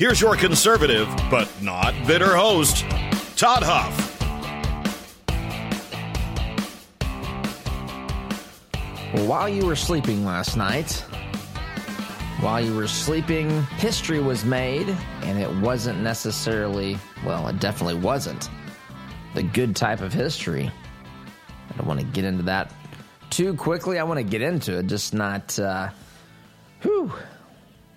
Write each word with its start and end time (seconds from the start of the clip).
Here's 0.00 0.18
your 0.18 0.34
conservative, 0.34 1.06
but 1.30 1.46
not 1.60 1.92
bitter 2.06 2.34
host, 2.34 2.86
Todd 3.36 3.62
Huff. 3.62 3.94
While 9.28 9.46
you 9.46 9.66
were 9.66 9.76
sleeping 9.76 10.24
last 10.24 10.56
night, 10.56 11.04
while 12.40 12.62
you 12.62 12.74
were 12.74 12.88
sleeping, 12.88 13.62
history 13.76 14.20
was 14.20 14.42
made, 14.42 14.88
and 15.20 15.38
it 15.38 15.54
wasn't 15.56 16.00
necessarily, 16.00 16.96
well, 17.26 17.46
it 17.48 17.60
definitely 17.60 18.00
wasn't 18.00 18.48
the 19.34 19.42
good 19.42 19.76
type 19.76 20.00
of 20.00 20.14
history. 20.14 20.72
I 21.68 21.76
don't 21.76 21.86
want 21.86 22.00
to 22.00 22.06
get 22.06 22.24
into 22.24 22.44
that 22.44 22.72
too 23.28 23.52
quickly. 23.52 23.98
I 23.98 24.04
want 24.04 24.16
to 24.16 24.24
get 24.24 24.40
into 24.40 24.78
it, 24.78 24.86
just 24.86 25.12
not, 25.12 25.58
uh, 25.58 25.90
whew, 26.80 27.12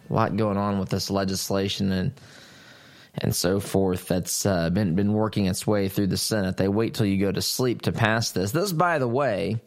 a 0.10 0.14
lot 0.14 0.36
going 0.36 0.58
on 0.58 0.80
with 0.80 0.90
this 0.90 1.10
legislation 1.10 1.92
and 1.92 2.14
and 3.16 3.36
so 3.36 3.60
forth 3.60 4.08
that's 4.08 4.46
uh, 4.46 4.70
been 4.72 4.96
been 4.96 5.14
working 5.14 5.46
its 5.46 5.68
way 5.68 5.88
through 5.88 6.08
the 6.08 6.18
Senate. 6.18 6.58
They 6.58 6.68
wait 6.68 6.96
till 6.96 7.06
you 7.06 7.24
go 7.24 7.32
to 7.32 7.42
sleep 7.42 7.84
to 7.84 7.92
pass 7.92 8.32
this. 8.32 8.52
This, 8.52 8.74
by 8.74 8.98
the 8.98 9.08
way, 9.08 9.62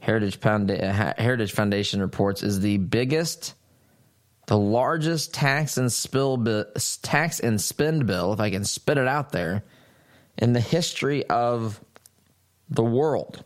Heritage, 0.00 0.40
Founda- 0.40 1.18
Heritage 1.18 1.52
Foundation 1.52 2.00
reports 2.00 2.42
is 2.42 2.60
the 2.60 2.78
biggest, 2.78 3.54
the 4.46 4.56
largest 4.56 5.34
tax 5.34 5.76
and 5.76 5.92
spill 5.92 6.38
bi- 6.38 6.64
tax 7.02 7.40
and 7.40 7.60
spend 7.60 8.06
bill, 8.06 8.32
if 8.32 8.40
I 8.40 8.50
can 8.50 8.64
spit 8.64 8.96
it 8.96 9.06
out 9.06 9.32
there, 9.32 9.62
in 10.38 10.54
the 10.54 10.60
history 10.60 11.26
of 11.28 11.78
the 12.70 12.82
world. 12.84 13.44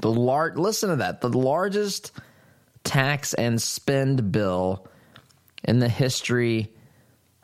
The 0.00 0.12
lar- 0.12 0.54
listen 0.54 0.90
to 0.90 0.96
that. 0.96 1.22
The 1.22 1.30
largest 1.30 2.12
tax 2.84 3.34
and 3.34 3.60
spend 3.60 4.30
bill 4.30 4.86
in 5.62 5.78
the 5.78 5.88
history 5.88 6.72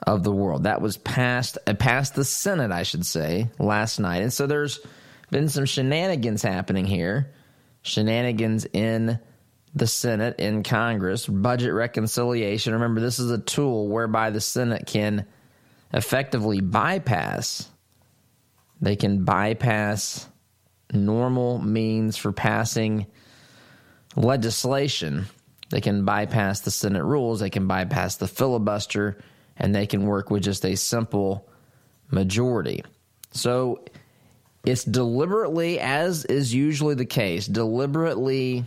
of 0.07 0.23
the 0.23 0.33
world. 0.33 0.65
That 0.65 0.81
was 0.81 0.97
passed 0.97 1.59
uh, 1.67 1.75
passed 1.75 2.15
the 2.15 2.25
Senate, 2.25 2.71
I 2.71 2.85
should 2.85 3.05
say, 3.05 3.51
last 3.59 3.99
night. 3.99 4.23
And 4.23 4.33
so 4.33 4.47
there's 4.47 4.81
been 5.31 5.49
some 5.49 5.65
shenanigans 5.65 6.43
happening 6.43 6.85
here. 6.85 7.33
Shenanigans 7.83 8.67
in 8.73 9.19
the 9.75 9.87
Senate, 9.87 10.39
in 10.39 10.63
Congress, 10.63 11.27
budget 11.27 11.73
reconciliation. 11.73 12.75
Remember, 12.75 13.01
this 13.01 13.19
is 13.19 13.31
a 13.31 13.39
tool 13.39 13.89
whereby 13.89 14.31
the 14.31 14.41
Senate 14.41 14.87
can 14.87 15.27
effectively 15.93 16.61
bypass 16.61 17.71
they 18.81 18.97
can 18.97 19.25
bypass 19.25 20.27
normal 20.93 21.59
means 21.59 22.17
for 22.17 22.33
passing 22.33 23.07
legislation. 24.17 25.27
They 25.71 25.81
can 25.81 26.05
bypass 26.05 26.61
the 26.61 26.71
Senate 26.71 27.05
rules, 27.05 27.41
they 27.41 27.51
can 27.51 27.67
bypass 27.67 28.17
the 28.17 28.29
filibuster, 28.29 29.23
and 29.57 29.75
they 29.75 29.87
can 29.87 30.05
work 30.07 30.31
with 30.31 30.43
just 30.43 30.65
a 30.65 30.77
simple 30.77 31.49
majority. 32.11 32.83
So 33.33 33.85
it's 34.65 34.85
deliberately, 34.85 35.79
as 35.79 36.25
is 36.25 36.53
usually 36.53 36.95
the 36.95 37.07
case, 37.07 37.47
deliberately 37.47 38.65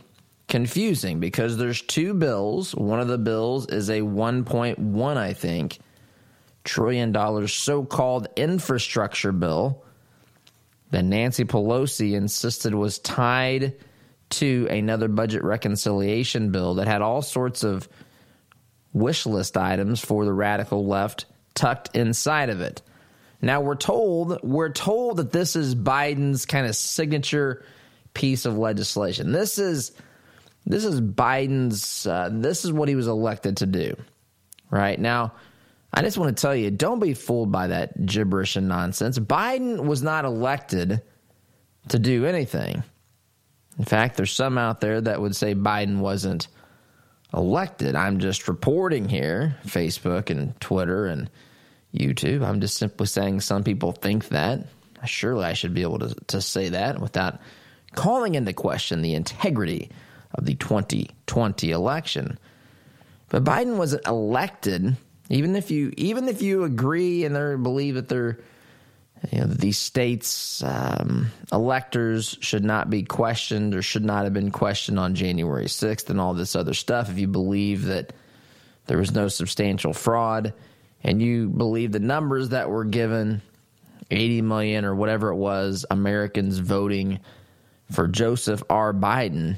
confusing 0.48 1.20
because 1.20 1.58
there's 1.58 1.82
two 1.82 2.14
bills. 2.14 2.74
One 2.76 3.00
of 3.00 3.08
the 3.08 3.18
bills 3.18 3.68
is 3.68 3.90
a 3.90 4.02
1.1, 4.02 5.18
I 5.18 5.34
think, 5.34 5.80
trillion 6.64 7.12
dollars 7.12 7.54
so-called 7.54 8.28
infrastructure 8.36 9.32
bill 9.32 9.84
that 10.92 11.04
Nancy 11.04 11.44
Pelosi 11.44 12.14
insisted 12.14 12.74
was 12.74 13.00
tied 13.00 13.74
to 14.34 14.68
another 14.70 15.08
budget 15.08 15.44
reconciliation 15.44 16.52
bill 16.52 16.76
that 16.76 16.88
had 16.88 17.02
all 17.02 17.22
sorts 17.22 17.64
of 17.64 17.88
wish 18.94 19.26
list 19.26 19.58
items 19.58 20.00
for 20.00 20.26
the 20.26 20.34
radical 20.34 20.86
left 20.86 21.26
tucked 21.56 21.96
inside 21.96 22.50
of 22.50 22.62
it. 22.62 22.82
Now 23.42 23.62
we're 23.62 23.76
told 23.76 24.40
we're 24.42 24.72
told 24.72 25.18
that 25.18 25.32
this 25.32 25.56
is 25.56 25.76
Biden's 25.76 26.46
kind 26.46 26.66
of 26.66 26.76
signature 26.76 27.66
piece 28.14 28.46
of 28.46 28.58
legislation. 28.58 29.32
This 29.32 29.58
is 29.58 29.92
this 30.66 30.86
is 30.86 31.02
Biden's 31.02 32.08
uh, 32.08 32.30
this 32.32 32.64
is 32.64 32.72
what 32.72 32.88
he 32.88 32.96
was 32.96 33.08
elected 33.08 33.58
to 33.58 33.66
do. 33.66 33.96
Right? 34.70 34.98
Now, 35.00 35.34
I 35.94 36.02
just 36.02 36.18
want 36.18 36.36
to 36.36 36.42
tell 36.42 36.56
you, 36.56 36.72
don't 36.72 37.00
be 37.00 37.14
fooled 37.14 37.52
by 37.52 37.68
that 37.68 38.06
gibberish 38.06 38.56
and 38.56 38.68
nonsense. 38.68 39.20
Biden 39.20 39.86
was 39.86 40.02
not 40.02 40.26
elected 40.26 41.04
to 41.90 42.00
do 42.00 42.26
anything. 42.26 42.84
In 43.78 43.86
fact, 43.86 44.18
there's 44.18 44.32
some 44.32 44.58
out 44.58 44.82
there 44.82 45.02
that 45.02 45.22
would 45.22 45.36
say 45.36 45.56
Biden 45.56 46.00
wasn't 46.00 46.48
elected. 47.34 47.96
I'm 47.96 48.20
just 48.20 48.48
reporting 48.48 49.10
here, 49.10 49.58
Facebook 49.66 50.30
and 50.30 50.60
Twitter 50.60 51.08
and 51.08 51.30
YouTube. 51.94 52.46
I'm 52.46 52.62
just 52.62 52.78
simply 52.78 53.08
saying 53.08 53.42
some 53.42 53.64
people 53.64 53.92
think 53.92 54.30
that. 54.30 54.68
Surely 55.06 55.44
I 55.44 55.54
should 55.54 55.74
be 55.74 55.82
able 55.82 56.00
to, 56.00 56.16
to 56.28 56.42
say 56.42 56.70
that 56.70 57.02
without 57.02 57.40
calling 57.94 58.36
into 58.36 58.54
question 58.54 59.02
the 59.02 59.16
integrity 59.16 59.90
of 60.34 60.46
the 60.46 60.56
2020 60.56 61.72
election. 61.72 62.40
But 63.30 63.44
Biden 63.44 63.78
wasn't 63.78 64.08
elected, 64.08 64.96
even 65.30 65.56
if 65.56 65.72
you 65.72 65.92
even 65.98 66.28
if 66.30 66.42
you 66.42 66.64
agree 66.64 67.26
and 67.26 67.36
they 67.36 67.56
believe 67.56 67.96
that 67.96 68.08
they're 68.08 68.40
you 69.32 69.40
know, 69.40 69.48
these 69.48 69.78
states' 69.78 70.62
um, 70.64 71.32
electors 71.52 72.38
should 72.42 72.64
not 72.64 72.90
be 72.90 73.04
questioned 73.04 73.74
or 73.74 73.82
should 73.82 74.04
not 74.04 74.26
have 74.26 74.34
been 74.34 74.52
questioned 74.52 75.00
on 75.00 75.16
January 75.16 75.66
6th 75.66 76.10
and 76.10 76.20
all 76.20 76.34
this 76.34 76.56
other 76.56 76.74
stuff. 76.74 77.10
If 77.10 77.18
you 77.18 77.28
believe 77.28 77.86
that 77.86 78.14
there 78.88 78.98
was 78.98 79.14
no 79.14 79.30
substantial 79.30 79.94
fraud 79.94 80.54
and 81.04 81.22
you 81.22 81.48
believe 81.48 81.92
the 81.92 82.00
numbers 82.00 82.50
that 82.50 82.70
were 82.70 82.84
given 82.84 83.42
80 84.12 84.42
million 84.42 84.86
or 84.86 84.94
whatever 84.96 85.30
it 85.30 85.36
was 85.36 85.86
Americans 85.90 86.58
voting 86.60 87.20
for 87.92 88.08
Joseph 88.08 88.64
R. 88.70 88.94
Biden, 88.94 89.58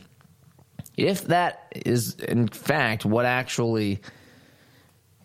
if 0.97 1.25
that 1.27 1.73
is 1.85 2.15
in 2.15 2.47
fact 2.47 3.05
what 3.05 3.25
actually 3.25 4.01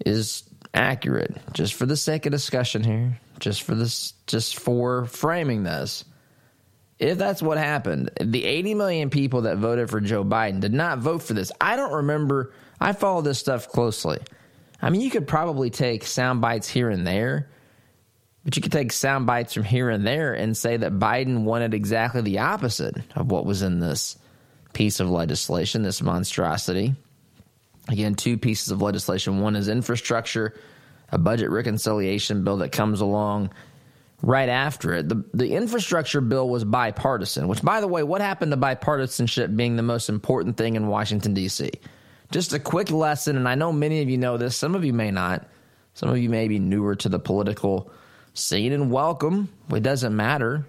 is 0.05 0.45
accurate, 0.73 1.37
just 1.53 1.75
for 1.75 1.87
the 1.87 1.97
sake 1.97 2.27
of 2.27 2.33
discussion 2.33 2.83
here, 2.83 3.19
just 3.41 3.63
for 3.63 3.75
this, 3.75 4.13
just 4.27 4.59
for 4.59 5.07
framing 5.07 5.63
this. 5.63 6.05
If 6.99 7.17
that's 7.17 7.43
what 7.43 7.57
happened, 7.57 8.11
the 8.21 8.45
80 8.45 8.75
million 8.75 9.11
people 9.11 9.43
that 9.43 9.57
voted 9.57 9.89
for 9.89 10.01
Joe 10.01 10.23
Biden 10.23 10.61
did 10.61 10.75
not 10.75 10.99
vote 10.99 11.23
for 11.23 11.33
this. 11.33 11.51
I 11.61 11.77
don't 11.77 11.93
remember. 11.93 12.53
I 12.79 12.93
follow 12.93 13.23
this 13.23 13.39
stuff 13.39 13.69
closely. 13.69 14.19
I 14.83 14.91
mean, 14.91 15.01
you 15.01 15.11
could 15.11 15.27
probably 15.27 15.71
take 15.71 16.05
sound 16.05 16.41
bites 16.41 16.69
here 16.69 16.91
and 16.91 17.07
there, 17.07 17.49
but 18.45 18.57
you 18.57 18.63
could 18.63 18.73
take 18.73 18.93
sound 18.93 19.27
bites 19.27 19.55
from 19.55 19.65
here 19.65 19.89
and 19.89 20.07
there 20.07 20.35
and 20.35 20.57
say 20.57 20.77
that 20.77 20.99
Biden 20.99 21.45
wanted 21.45 21.75
exactly 21.75 22.21
the 22.21 22.41
opposite 22.41 22.97
of 23.15 23.31
what 23.31 23.47
was 23.47 23.63
in 23.63 23.81
this 23.81 24.19
piece 24.73 25.01
of 25.01 25.11
legislation, 25.11 25.83
this 25.83 26.03
monstrosity. 26.03 26.95
Again, 27.89 28.15
two 28.15 28.39
pieces 28.39 28.71
of 28.71 28.83
legislation. 28.83 29.41
One 29.41 29.57
is 29.57 29.69
infrastructure, 29.69 30.55
a 31.13 31.19
budget 31.19 31.51
reconciliation 31.51 32.45
bill 32.45 32.59
that 32.59 32.73
comes 32.73 33.01
along 33.01 33.51
right 34.23 34.49
after 34.49 34.95
it. 34.95 35.09
The, 35.09 35.25
the 35.33 35.53
infrastructure 35.55 36.21
bill 36.21 36.49
was 36.49 36.65
bipartisan, 36.65 37.49
which, 37.49 37.63
by 37.63 37.81
the 37.81 37.89
way, 37.89 38.03
what 38.03 38.21
happened 38.21 38.53
to 38.53 38.57
bipartisanship 38.57 39.57
being 39.57 39.77
the 39.77 39.83
most 39.83 40.09
important 40.09 40.57
thing 40.57 40.77
in 40.77 40.89
Washington, 40.89 41.35
D.C.? 41.35 41.71
Just 42.31 42.53
a 42.53 42.59
quick 42.59 42.91
lesson, 42.91 43.37
and 43.37 43.49
I 43.49 43.55
know 43.55 43.73
many 43.73 44.03
of 44.03 44.09
you 44.09 44.19
know 44.19 44.37
this, 44.37 44.57
some 44.57 44.75
of 44.75 44.85
you 44.85 44.93
may 44.93 45.11
not. 45.11 45.49
Some 45.95 46.09
of 46.09 46.19
you 46.19 46.29
may 46.29 46.47
be 46.49 46.59
newer 46.59 46.95
to 46.97 47.09
the 47.09 47.19
political 47.19 47.91
scene, 48.35 48.73
and 48.73 48.91
welcome. 48.91 49.49
It 49.75 49.83
doesn't 49.83 50.15
matter. 50.15 50.67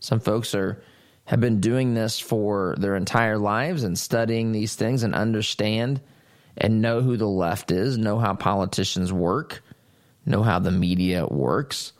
Some 0.00 0.20
folks 0.20 0.54
are 0.54 0.82
have 1.28 1.40
been 1.40 1.60
doing 1.60 1.92
this 1.92 2.18
for 2.18 2.74
their 2.78 2.96
entire 2.96 3.36
lives 3.36 3.84
and 3.84 3.98
studying 3.98 4.50
these 4.50 4.74
things 4.76 5.02
and 5.02 5.14
understand 5.14 6.00
and 6.56 6.80
know 6.80 7.02
who 7.02 7.18
the 7.18 7.28
left 7.28 7.70
is, 7.70 7.98
know 7.98 8.18
how 8.18 8.32
politicians 8.32 9.12
work, 9.12 9.62
know 10.28 10.42
how 10.42 10.58
the 10.58 10.70
media 10.70 11.26
works. 11.26 11.92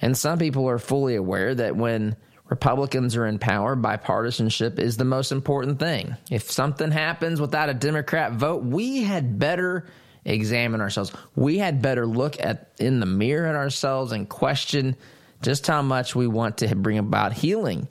And 0.00 0.16
some 0.16 0.38
people 0.38 0.68
are 0.68 0.78
fully 0.78 1.16
aware 1.16 1.54
that 1.54 1.76
when 1.76 2.16
Republicans 2.48 3.16
are 3.16 3.26
in 3.26 3.38
power, 3.38 3.76
bipartisanship 3.76 4.78
is 4.78 4.96
the 4.96 5.04
most 5.04 5.32
important 5.32 5.78
thing. 5.78 6.16
If 6.30 6.50
something 6.50 6.90
happens 6.90 7.40
without 7.40 7.68
a 7.68 7.74
Democrat 7.74 8.32
vote, 8.32 8.64
we 8.64 9.02
had 9.02 9.38
better 9.38 9.86
examine 10.24 10.80
ourselves. 10.80 11.12
We 11.36 11.58
had 11.58 11.82
better 11.82 12.06
look 12.06 12.40
at 12.40 12.72
in 12.78 13.00
the 13.00 13.06
mirror 13.06 13.46
at 13.46 13.56
ourselves 13.56 14.12
and 14.12 14.28
question 14.28 14.96
just 15.42 15.66
how 15.66 15.82
much 15.82 16.14
we 16.14 16.26
want 16.26 16.58
to 16.58 16.74
bring 16.74 16.98
about 16.98 17.32
healing 17.32 17.88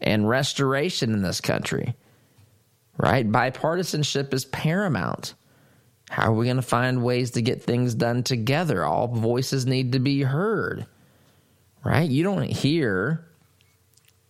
and 0.00 0.28
restoration 0.28 1.12
in 1.12 1.22
this 1.22 1.40
country. 1.40 1.94
Right? 2.98 3.30
Bipartisanship 3.30 4.34
is 4.34 4.44
paramount. 4.44 5.34
How 6.12 6.30
are 6.30 6.34
we 6.34 6.44
going 6.44 6.56
to 6.56 6.62
find 6.62 7.02
ways 7.02 7.30
to 7.32 7.40
get 7.40 7.62
things 7.62 7.94
done 7.94 8.22
together? 8.22 8.84
All 8.84 9.08
voices 9.08 9.64
need 9.64 9.92
to 9.92 9.98
be 9.98 10.20
heard. 10.20 10.84
Right? 11.82 12.08
You 12.08 12.22
don't 12.22 12.42
hear, 12.42 13.24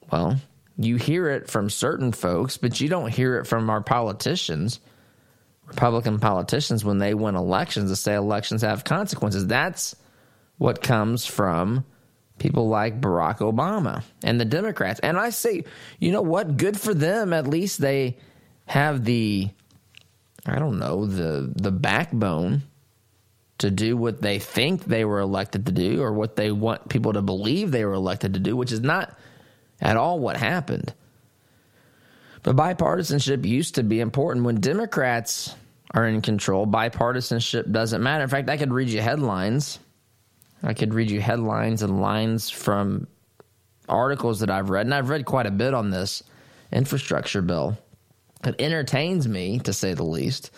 well, 0.08 0.37
you 0.79 0.94
hear 0.94 1.29
it 1.29 1.50
from 1.50 1.69
certain 1.69 2.12
folks, 2.12 2.56
but 2.56 2.81
you 2.81 2.88
don't 2.88 3.12
hear 3.12 3.37
it 3.40 3.49
from 3.49 3.69
our 3.69 3.81
politicians, 3.81 4.79
Republican 5.67 6.20
politicians, 6.20 6.84
when 6.84 6.99
they 6.99 7.14
win 7.14 7.34
elections 7.34 7.90
to 7.90 7.96
say 7.96 8.14
elections 8.14 8.62
have 8.62 8.84
consequences. 8.84 9.49
That's 9.49 9.96
what 10.58 10.82
comes 10.82 11.26
from 11.26 11.84
people 12.38 12.69
like 12.69 13.00
Barack 13.00 13.38
Obama 13.38 14.05
and 14.23 14.40
the 14.40 14.44
Democrats. 14.44 15.00
And 15.00 15.19
I 15.19 15.31
say, 15.31 15.64
you 15.99 16.12
know 16.12 16.23
what? 16.23 16.56
Good 16.56 16.79
for 16.79 16.94
them. 16.94 17.32
At 17.32 17.49
least 17.49 17.81
they 17.81 18.19
have 18.67 19.05
the, 19.05 19.50
I 20.46 20.58
don't 20.58 20.78
know, 20.78 21.06
the 21.06 21.52
the 21.54 21.70
backbone 21.70 22.62
to 23.58 23.70
do 23.70 23.96
what 23.96 24.20
they 24.20 24.38
think 24.38 24.84
they 24.84 25.04
were 25.04 25.20
elected 25.20 25.66
to 25.66 25.72
do 25.72 26.02
or 26.02 26.12
what 26.12 26.34
they 26.34 26.50
want 26.50 26.88
people 26.88 27.12
to 27.12 27.22
believe 27.22 27.70
they 27.70 27.84
were 27.84 27.92
elected 27.92 28.34
to 28.34 28.40
do, 28.40 28.56
which 28.56 28.72
is 28.72 28.80
not 28.80 29.16
at 29.80 29.96
all 29.96 30.18
what 30.18 30.36
happened. 30.36 30.92
But 32.42 32.56
bipartisanship 32.56 33.46
used 33.46 33.76
to 33.76 33.84
be 33.84 34.00
important. 34.00 34.44
When 34.44 34.60
Democrats 34.60 35.54
are 35.92 36.06
in 36.08 36.22
control, 36.22 36.66
bipartisanship 36.66 37.70
doesn't 37.70 38.02
matter. 38.02 38.24
In 38.24 38.30
fact, 38.30 38.50
I 38.50 38.56
could 38.56 38.72
read 38.72 38.88
you 38.88 39.00
headlines 39.00 39.78
I 40.62 40.74
could 40.74 40.94
read 40.94 41.10
you 41.10 41.20
headlines 41.20 41.82
and 41.82 42.00
lines 42.00 42.48
from 42.48 43.08
articles 43.88 44.40
that 44.40 44.50
I've 44.50 44.70
read, 44.70 44.86
and 44.86 44.94
I've 44.94 45.08
read 45.08 45.24
quite 45.24 45.46
a 45.46 45.50
bit 45.50 45.74
on 45.74 45.90
this 45.90 46.22
infrastructure 46.70 47.42
bill. 47.42 47.76
It 48.44 48.56
entertains 48.58 49.28
me, 49.28 49.60
to 49.60 49.72
say 49.72 49.94
the 49.94 50.02
least, 50.02 50.50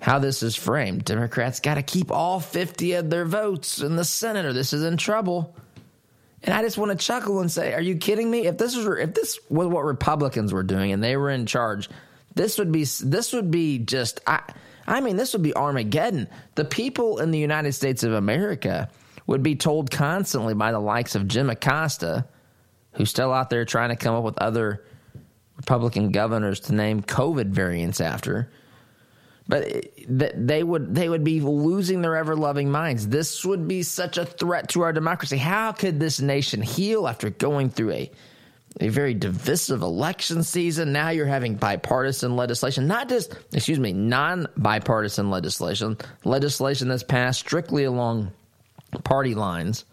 how 0.00 0.18
this 0.18 0.42
is 0.42 0.56
framed. 0.56 1.04
Democrats 1.04 1.60
got 1.60 1.74
to 1.74 1.82
keep 1.82 2.10
all 2.10 2.40
50 2.40 2.94
of 2.94 3.10
their 3.10 3.24
votes 3.24 3.80
in 3.80 3.96
the 3.96 4.04
Senate, 4.04 4.46
or 4.46 4.52
this 4.52 4.72
is 4.72 4.82
in 4.82 4.96
trouble. 4.96 5.54
And 6.42 6.54
I 6.54 6.62
just 6.62 6.78
want 6.78 6.92
to 6.92 7.04
chuckle 7.04 7.40
and 7.40 7.50
say, 7.50 7.74
"Are 7.74 7.80
you 7.80 7.96
kidding 7.96 8.30
me? 8.30 8.46
If 8.46 8.58
this 8.58 8.76
was 8.76 8.86
if 8.98 9.14
this 9.14 9.38
was 9.48 9.66
what 9.68 9.84
Republicans 9.84 10.52
were 10.52 10.62
doing 10.62 10.92
and 10.92 11.02
they 11.02 11.16
were 11.16 11.30
in 11.30 11.46
charge, 11.46 11.88
this 12.34 12.58
would 12.58 12.70
be 12.70 12.84
this 12.84 13.32
would 13.32 13.50
be 13.50 13.78
just 13.78 14.20
I 14.26 14.42
I 14.86 15.00
mean 15.00 15.16
this 15.16 15.32
would 15.32 15.42
be 15.42 15.56
Armageddon. 15.56 16.28
The 16.54 16.64
people 16.64 17.18
in 17.18 17.30
the 17.30 17.38
United 17.38 17.72
States 17.72 18.02
of 18.04 18.12
America 18.12 18.90
would 19.26 19.42
be 19.42 19.56
told 19.56 19.90
constantly 19.90 20.54
by 20.54 20.70
the 20.70 20.78
likes 20.78 21.14
of 21.16 21.26
Jim 21.26 21.50
Acosta, 21.50 22.26
who's 22.92 23.10
still 23.10 23.32
out 23.32 23.50
there 23.50 23.64
trying 23.64 23.88
to 23.88 23.96
come 23.96 24.14
up 24.14 24.22
with 24.22 24.38
other 24.38 24.84
Republican 25.56 26.10
governors 26.10 26.60
to 26.60 26.74
name 26.74 27.02
COVID 27.02 27.46
variants 27.48 28.00
after. 28.00 28.50
But 29.48 29.90
they 30.08 30.62
would 30.62 30.94
they 30.94 31.08
would 31.08 31.22
be 31.22 31.40
losing 31.40 32.02
their 32.02 32.16
ever 32.16 32.34
loving 32.34 32.70
minds. 32.70 33.06
This 33.06 33.44
would 33.44 33.68
be 33.68 33.84
such 33.84 34.18
a 34.18 34.26
threat 34.26 34.70
to 34.70 34.82
our 34.82 34.92
democracy. 34.92 35.36
How 35.36 35.70
could 35.70 36.00
this 36.00 36.20
nation 36.20 36.60
heal 36.62 37.06
after 37.06 37.30
going 37.30 37.70
through 37.70 37.92
a 37.92 38.10
a 38.80 38.88
very 38.88 39.14
divisive 39.14 39.82
election 39.82 40.42
season? 40.42 40.92
Now 40.92 41.10
you're 41.10 41.26
having 41.26 41.54
bipartisan 41.54 42.34
legislation, 42.34 42.88
not 42.88 43.08
just 43.08 43.36
excuse 43.52 43.78
me, 43.78 43.92
non 43.92 44.48
bipartisan 44.56 45.30
legislation, 45.30 45.96
legislation 46.24 46.88
that's 46.88 47.04
passed 47.04 47.38
strictly 47.38 47.84
along 47.84 48.32
party 49.04 49.36
lines. 49.36 49.84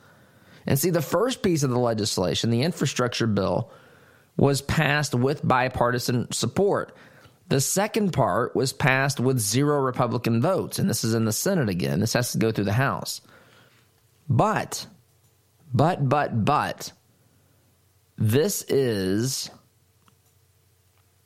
And 0.65 0.79
see, 0.79 0.89
the 0.89 1.01
first 1.01 1.43
piece 1.43 1.61
of 1.61 1.69
the 1.69 1.79
legislation, 1.79 2.49
the 2.49 2.63
infrastructure 2.63 3.27
bill, 3.27 3.69
was 4.37 4.61
passed 4.61 5.13
with 5.13 5.47
bipartisan 5.47 6.31
support. 6.31 6.95
The 7.49 7.61
second 7.61 8.13
part 8.13 8.55
was 8.55 8.73
passed 8.73 9.19
with 9.19 9.39
zero 9.39 9.79
Republican 9.79 10.41
votes, 10.41 10.79
and 10.79 10.89
this 10.89 11.03
is 11.03 11.13
in 11.13 11.25
the 11.25 11.31
Senate 11.31 11.69
again. 11.69 11.99
This 11.99 12.13
has 12.13 12.31
to 12.31 12.37
go 12.37 12.51
through 12.51 12.63
the 12.65 12.73
House. 12.73 13.21
But, 14.29 14.87
but, 15.73 16.07
but, 16.07 16.45
but, 16.45 16.91
this 18.17 18.63
is 18.69 19.49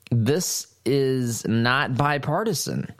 this 0.09 0.67
is 0.85 1.47
not 1.47 1.95
bipartisan. 1.95 2.93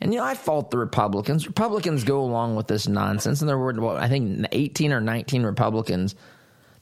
And 0.00 0.12
you 0.12 0.18
know, 0.20 0.24
I 0.24 0.34
fault 0.34 0.70
the 0.70 0.78
Republicans. 0.78 1.46
Republicans 1.46 2.04
go 2.04 2.20
along 2.20 2.54
with 2.56 2.66
this 2.66 2.86
nonsense, 2.86 3.40
and 3.40 3.48
there 3.48 3.58
were, 3.58 3.72
well, 3.72 3.96
I 3.96 4.08
think, 4.08 4.46
18 4.52 4.92
or 4.92 5.00
19 5.00 5.42
Republicans 5.42 6.14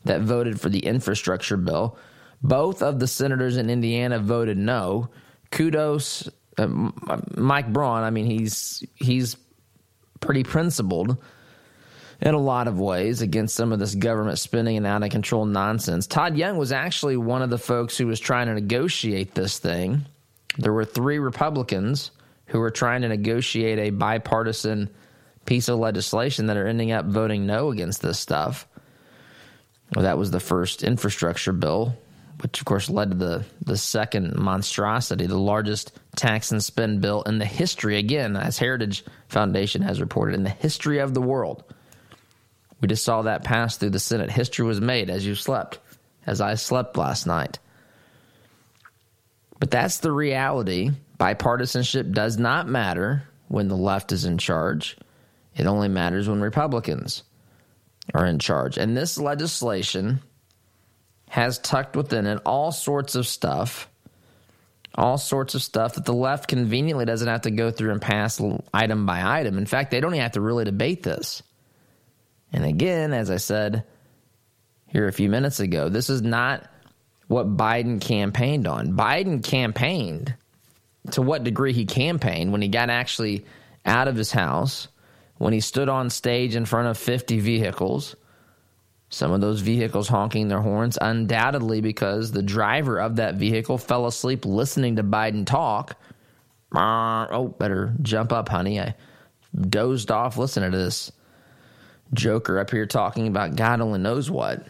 that 0.04 0.20
voted 0.20 0.60
for 0.60 0.68
the 0.68 0.80
infrastructure 0.80 1.56
bill. 1.56 1.96
Both 2.42 2.82
of 2.82 2.98
the 3.00 3.06
senators 3.06 3.56
in 3.56 3.70
Indiana 3.70 4.18
voted 4.18 4.58
no. 4.58 5.08
Kudos, 5.50 6.28
uh, 6.58 6.66
Mike 7.36 7.72
Braun. 7.72 8.02
I 8.02 8.10
mean, 8.10 8.26
he's 8.26 8.84
he's 8.94 9.36
pretty 10.20 10.42
principled 10.42 11.16
in 12.20 12.34
a 12.34 12.40
lot 12.40 12.68
of 12.68 12.80
ways 12.80 13.20
against 13.20 13.54
some 13.54 13.72
of 13.72 13.78
this 13.78 13.94
government 13.94 14.38
spending 14.38 14.76
and 14.76 14.86
out 14.86 15.02
of 15.02 15.10
control 15.10 15.44
nonsense. 15.44 16.06
Todd 16.06 16.36
Young 16.36 16.56
was 16.56 16.72
actually 16.72 17.16
one 17.16 17.42
of 17.42 17.50
the 17.50 17.58
folks 17.58 17.96
who 17.96 18.06
was 18.06 18.20
trying 18.20 18.46
to 18.46 18.54
negotiate 18.54 19.34
this 19.34 19.58
thing. 19.58 20.04
There 20.58 20.72
were 20.72 20.84
three 20.84 21.18
Republicans 21.18 22.10
who 22.46 22.60
were 22.60 22.70
trying 22.70 23.02
to 23.02 23.08
negotiate 23.08 23.78
a 23.78 23.90
bipartisan 23.90 24.88
piece 25.44 25.68
of 25.68 25.78
legislation 25.78 26.46
that 26.46 26.56
are 26.56 26.66
ending 26.66 26.92
up 26.92 27.06
voting 27.06 27.46
no 27.46 27.70
against 27.70 28.02
this 28.02 28.18
stuff. 28.18 28.66
Well, 29.94 30.04
that 30.04 30.18
was 30.18 30.30
the 30.30 30.40
first 30.40 30.82
infrastructure 30.82 31.52
bill, 31.52 31.96
which 32.40 32.60
of 32.60 32.64
course 32.66 32.90
led 32.90 33.10
to 33.10 33.16
the, 33.16 33.44
the 33.64 33.76
second 33.76 34.36
monstrosity, 34.36 35.26
the 35.26 35.38
largest 35.38 35.98
tax 36.16 36.50
and 36.50 36.62
spend 36.62 37.00
bill 37.00 37.22
in 37.22 37.38
the 37.38 37.44
history, 37.44 37.98
again, 37.98 38.36
as 38.36 38.58
Heritage 38.58 39.04
Foundation 39.28 39.82
has 39.82 40.00
reported, 40.00 40.34
in 40.34 40.42
the 40.42 40.50
history 40.50 40.98
of 40.98 41.14
the 41.14 41.22
world. 41.22 41.64
We 42.80 42.88
just 42.88 43.04
saw 43.04 43.22
that 43.22 43.44
pass 43.44 43.76
through 43.76 43.90
the 43.90 43.98
Senate. 43.98 44.30
History 44.30 44.66
was 44.66 44.80
made 44.80 45.08
as 45.08 45.26
you 45.26 45.34
slept, 45.34 45.78
as 46.26 46.40
I 46.40 46.54
slept 46.54 46.96
last 46.96 47.26
night. 47.26 47.58
But 49.58 49.70
that's 49.70 49.98
the 49.98 50.12
reality 50.12 50.90
Bipartisanship 51.18 52.12
does 52.12 52.38
not 52.38 52.68
matter 52.68 53.22
when 53.48 53.68
the 53.68 53.76
left 53.76 54.12
is 54.12 54.26
in 54.26 54.36
charge. 54.36 54.96
It 55.56 55.66
only 55.66 55.88
matters 55.88 56.28
when 56.28 56.40
Republicans 56.42 57.22
are 58.12 58.26
in 58.26 58.38
charge. 58.38 58.76
And 58.76 58.94
this 58.94 59.18
legislation 59.18 60.20
has 61.28 61.58
tucked 61.58 61.96
within 61.96 62.26
it 62.26 62.40
all 62.46 62.72
sorts 62.72 63.14
of 63.14 63.26
stuff, 63.26 63.88
all 64.94 65.18
sorts 65.18 65.54
of 65.54 65.62
stuff 65.62 65.94
that 65.94 66.04
the 66.04 66.14
left 66.14 66.48
conveniently 66.48 67.04
doesn't 67.04 67.28
have 67.28 67.42
to 67.42 67.50
go 67.50 67.70
through 67.70 67.92
and 67.92 68.00
pass 68.00 68.40
item 68.72 69.06
by 69.06 69.38
item. 69.40 69.58
In 69.58 69.66
fact, 69.66 69.90
they 69.90 70.00
don't 70.00 70.14
even 70.14 70.22
have 70.22 70.32
to 70.32 70.40
really 70.40 70.64
debate 70.64 71.02
this. 71.02 71.42
And 72.52 72.64
again, 72.64 73.12
as 73.12 73.30
I 73.30 73.36
said 73.36 73.84
here 74.86 75.08
a 75.08 75.12
few 75.12 75.28
minutes 75.28 75.60
ago, 75.60 75.88
this 75.88 76.08
is 76.08 76.22
not 76.22 76.66
what 77.26 77.56
Biden 77.56 78.00
campaigned 78.00 78.66
on. 78.66 78.92
Biden 78.92 79.42
campaigned 79.42 80.34
to 81.10 81.22
what 81.22 81.44
degree 81.44 81.72
he 81.72 81.84
campaigned 81.84 82.52
when 82.52 82.62
he 82.62 82.68
got 82.68 82.88
actually 82.88 83.44
out 83.84 84.08
of 84.08 84.16
his 84.16 84.32
house, 84.32 84.88
when 85.38 85.52
he 85.52 85.60
stood 85.60 85.88
on 85.88 86.10
stage 86.10 86.56
in 86.56 86.64
front 86.64 86.88
of 86.88 86.96
50 86.96 87.40
vehicles, 87.40 88.16
some 89.08 89.32
of 89.32 89.40
those 89.40 89.60
vehicles 89.60 90.08
honking 90.08 90.48
their 90.48 90.60
horns, 90.60 90.98
undoubtedly 91.00 91.80
because 91.80 92.32
the 92.32 92.42
driver 92.42 93.00
of 93.00 93.16
that 93.16 93.36
vehicle 93.36 93.78
fell 93.78 94.06
asleep 94.06 94.44
listening 94.44 94.96
to 94.96 95.04
Biden 95.04 95.46
talk. 95.46 95.96
Oh, 96.74 97.54
better 97.58 97.94
jump 98.02 98.32
up, 98.32 98.48
honey. 98.48 98.80
I 98.80 98.94
dozed 99.58 100.10
off 100.10 100.36
listening 100.36 100.72
to 100.72 100.76
this 100.76 101.12
joker 102.12 102.58
up 102.58 102.70
here 102.70 102.86
talking 102.86 103.26
about 103.26 103.56
God 103.56 103.80
only 103.80 103.98
knows 103.98 104.30
what. 104.30 104.66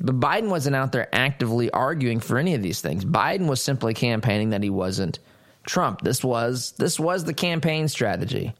But 0.00 0.20
Biden 0.20 0.48
wasn't 0.48 0.76
out 0.76 0.92
there 0.92 1.12
actively 1.12 1.70
arguing 1.70 2.20
for 2.20 2.38
any 2.38 2.54
of 2.54 2.62
these 2.62 2.80
things. 2.80 3.04
Biden 3.04 3.48
was 3.48 3.62
simply 3.62 3.94
campaigning 3.94 4.50
that 4.50 4.62
he 4.62 4.70
wasn't 4.70 5.18
Trump. 5.66 6.02
This 6.02 6.22
was 6.22 6.72
this 6.78 7.00
was 7.00 7.24
the 7.24 7.34
campaign 7.34 7.88
strategy. 7.88 8.54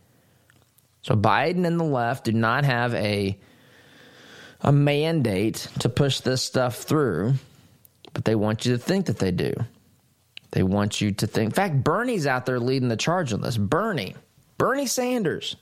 So 1.02 1.14
Biden 1.14 1.64
and 1.64 1.78
the 1.78 1.84
left 1.84 2.24
do 2.24 2.32
not 2.32 2.64
have 2.64 2.94
a 2.94 3.38
a 4.60 4.72
mandate 4.72 5.68
to 5.80 5.88
push 5.88 6.20
this 6.20 6.42
stuff 6.42 6.76
through, 6.76 7.34
but 8.12 8.24
they 8.24 8.34
want 8.34 8.66
you 8.66 8.72
to 8.72 8.78
think 8.78 9.06
that 9.06 9.18
they 9.18 9.30
do. 9.30 9.54
They 10.50 10.62
want 10.62 11.00
you 11.00 11.12
to 11.12 11.26
think. 11.26 11.46
In 11.48 11.54
fact, 11.54 11.84
Bernie's 11.84 12.26
out 12.26 12.46
there 12.46 12.58
leading 12.58 12.88
the 12.88 12.96
charge 12.96 13.32
on 13.32 13.42
this. 13.42 13.56
Bernie, 13.56 14.16
Bernie 14.56 14.86
Sanders. 14.86 15.56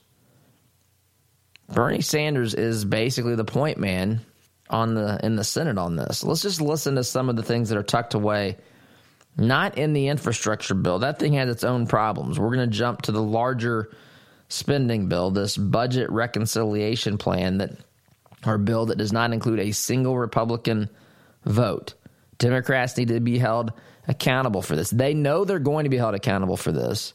Bernie 1.69 2.01
Sanders 2.01 2.53
is 2.53 2.85
basically 2.85 3.35
the 3.35 3.43
point 3.43 3.77
man 3.77 4.21
on 4.69 4.95
the 4.95 5.19
in 5.23 5.35
the 5.35 5.43
Senate 5.43 5.77
on 5.77 5.97
this. 5.97 6.23
Let's 6.23 6.41
just 6.41 6.61
listen 6.61 6.95
to 6.95 7.03
some 7.03 7.29
of 7.29 7.35
the 7.35 7.43
things 7.43 7.69
that 7.69 7.77
are 7.77 7.83
tucked 7.83 8.13
away 8.13 8.57
not 9.37 9.77
in 9.77 9.93
the 9.93 10.07
infrastructure 10.07 10.73
bill. 10.73 10.99
That 10.99 11.19
thing 11.19 11.33
has 11.33 11.49
its 11.49 11.63
own 11.63 11.87
problems. 11.87 12.39
We're 12.39 12.55
going 12.55 12.69
to 12.69 12.75
jump 12.75 13.03
to 13.03 13.11
the 13.11 13.21
larger 13.21 13.91
spending 14.49 15.07
bill, 15.07 15.31
this 15.31 15.57
budget 15.57 16.09
reconciliation 16.09 17.17
plan 17.17 17.59
that 17.59 17.71
or 18.45 18.57
bill 18.57 18.87
that 18.87 18.97
does 18.97 19.13
not 19.13 19.33
include 19.33 19.59
a 19.59 19.71
single 19.71 20.17
Republican 20.17 20.89
vote. 21.43 21.93
Democrats 22.37 22.97
need 22.97 23.07
to 23.07 23.19
be 23.19 23.37
held 23.37 23.71
accountable 24.07 24.61
for 24.61 24.75
this. 24.75 24.89
They 24.89 25.13
know 25.13 25.43
they're 25.43 25.59
going 25.59 25.85
to 25.85 25.89
be 25.89 25.97
held 25.97 26.15
accountable 26.15 26.57
for 26.57 26.71
this. 26.71 27.13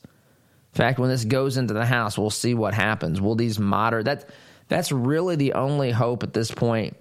In 0.73 0.77
fact, 0.79 0.99
when 0.99 1.11
this 1.11 1.25
goes 1.25 1.57
into 1.57 1.75
the 1.75 1.87
House, 1.87 2.19
we'll 2.19 2.31
see 2.31 2.55
what 2.55 2.75
happens. 2.75 3.21
Will 3.21 3.35
these 3.35 3.59
moderate 3.59 4.07
that 4.07 4.29
that's 4.69 4.91
really 4.91 5.37
the 5.37 5.53
only 5.53 5.91
hope 5.91 6.23
at 6.23 6.33
this 6.33 6.51
point 6.51 6.97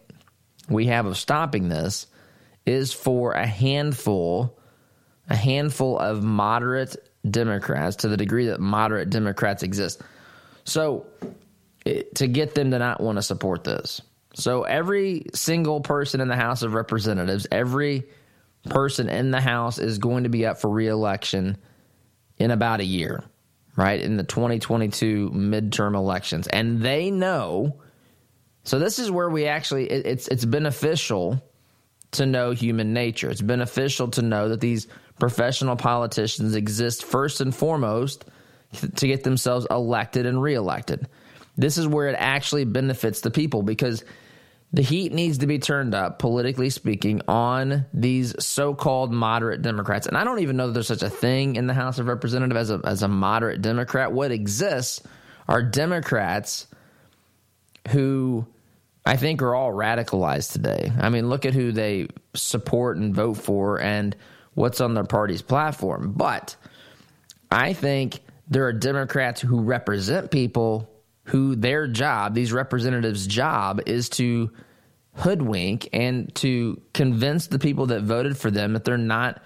we 0.69 0.87
have 0.87 1.05
of 1.05 1.17
stopping 1.17 1.69
this 1.69 2.07
is 2.65 2.93
for 2.93 3.33
a 3.33 3.47
handful 3.47 4.57
a 5.29 5.35
handful 5.35 5.97
of 5.97 6.23
moderate 6.23 6.97
Democrats 7.29 7.97
to 7.97 8.09
the 8.09 8.17
degree 8.17 8.47
that 8.47 8.59
moderate 8.59 9.09
Democrats 9.09 9.63
exist. 9.63 10.01
So 10.65 11.05
it, 11.85 12.15
to 12.15 12.27
get 12.27 12.53
them 12.55 12.71
to 12.71 12.79
not 12.79 12.99
want 12.99 13.17
to 13.17 13.21
support 13.21 13.63
this. 13.63 14.01
So 14.33 14.63
every 14.63 15.25
single 15.33 15.81
person 15.81 16.21
in 16.21 16.27
the 16.27 16.35
House 16.35 16.61
of 16.61 16.73
Representatives, 16.73 17.47
every 17.51 18.03
person 18.65 19.09
in 19.09 19.31
the 19.31 19.41
House 19.41 19.77
is 19.77 19.97
going 19.97 20.23
to 20.23 20.29
be 20.29 20.45
up 20.45 20.59
for 20.59 20.69
reelection 20.69 21.57
in 22.37 22.51
about 22.51 22.79
a 22.79 22.85
year 22.85 23.23
right, 23.75 24.01
in 24.01 24.17
the 24.17 24.23
2022 24.23 25.31
midterm 25.31 25.95
elections. 25.95 26.47
And 26.47 26.81
they 26.81 27.11
know. 27.11 27.79
So 28.63 28.79
this 28.79 28.99
is 28.99 29.09
where 29.09 29.29
we 29.29 29.47
actually 29.47 29.89
it, 29.89 30.05
it's 30.05 30.27
it's 30.27 30.45
beneficial 30.45 31.41
to 32.11 32.25
know 32.25 32.51
human 32.51 32.93
nature. 32.93 33.29
It's 33.29 33.41
beneficial 33.41 34.09
to 34.09 34.21
know 34.21 34.49
that 34.49 34.61
these 34.61 34.87
professional 35.19 35.75
politicians 35.75 36.55
exist 36.55 37.03
first 37.03 37.41
and 37.41 37.55
foremost 37.55 38.25
to 38.95 39.07
get 39.07 39.23
themselves 39.23 39.65
elected 39.69 40.25
and 40.25 40.41
reelected. 40.41 41.07
This 41.57 41.77
is 41.77 41.87
where 41.87 42.07
it 42.07 42.15
actually 42.17 42.65
benefits 42.65 43.21
the 43.21 43.31
people 43.31 43.61
because 43.61 44.03
the 44.73 44.81
heat 44.81 45.11
needs 45.11 45.39
to 45.39 45.47
be 45.47 45.59
turned 45.59 45.93
up, 45.93 46.19
politically 46.19 46.69
speaking, 46.69 47.21
on 47.27 47.85
these 47.93 48.33
so 48.43 48.73
called 48.73 49.11
moderate 49.11 49.61
Democrats. 49.61 50.07
And 50.07 50.15
I 50.15 50.23
don't 50.23 50.39
even 50.39 50.55
know 50.55 50.67
that 50.67 50.73
there's 50.73 50.87
such 50.87 51.03
a 51.03 51.09
thing 51.09 51.57
in 51.57 51.67
the 51.67 51.73
House 51.73 51.99
of 51.99 52.07
Representatives 52.07 52.71
as 52.71 52.79
a, 52.79 52.81
as 52.85 53.03
a 53.03 53.07
moderate 53.09 53.61
Democrat. 53.61 54.13
What 54.13 54.31
exists 54.31 55.01
are 55.47 55.61
Democrats 55.61 56.67
who 57.89 58.45
I 59.05 59.17
think 59.17 59.41
are 59.41 59.55
all 59.55 59.71
radicalized 59.71 60.53
today. 60.53 60.91
I 60.99 61.09
mean, 61.09 61.27
look 61.29 61.45
at 61.45 61.53
who 61.53 61.71
they 61.71 62.07
support 62.33 62.97
and 62.97 63.15
vote 63.15 63.35
for 63.35 63.81
and 63.81 64.15
what's 64.53 64.79
on 64.79 64.93
their 64.93 65.03
party's 65.03 65.41
platform. 65.41 66.13
But 66.13 66.55
I 67.51 67.73
think 67.73 68.19
there 68.47 68.67
are 68.67 68.73
Democrats 68.73 69.41
who 69.41 69.61
represent 69.61 70.29
people 70.29 70.90
who 71.25 71.55
their 71.55 71.87
job, 71.87 72.33
these 72.33 72.51
representatives' 72.51 73.27
job, 73.27 73.81
is 73.85 74.09
to 74.09 74.51
hoodwink 75.13 75.89
and 75.93 76.33
to 76.35 76.81
convince 76.93 77.47
the 77.47 77.59
people 77.59 77.87
that 77.87 78.03
voted 78.03 78.37
for 78.37 78.49
them 78.49 78.73
that 78.73 78.85
they're 78.85 78.97
not 78.97 79.41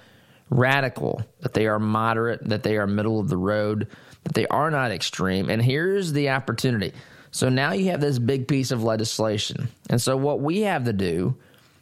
radical, 0.50 1.22
that 1.42 1.54
they 1.54 1.68
are 1.68 1.80
moderate, 1.80 2.48
that 2.50 2.64
they 2.64 2.78
are 2.78 2.88
middle 2.88 3.20
of 3.20 3.30
the 3.30 3.38
road, 3.38 3.88
that 4.24 4.34
they 4.34 4.48
are 4.48 4.70
not 4.70 4.92
extreme. 4.92 5.50
And 5.50 5.62
here's 5.62 6.14
the 6.14 6.30
opportunity. 6.30 6.94
So 7.32 7.50
now 7.50 7.74
you 7.74 7.92
have 7.92 8.00
this 8.00 8.20
big 8.20 8.48
piece 8.48 8.72
of 8.72 8.84
legislation. 8.84 9.68
And 9.90 10.02
so 10.02 10.16
what 10.16 10.40
we 10.40 10.62
have 10.62 10.86
to 10.86 10.94
do 10.94 11.36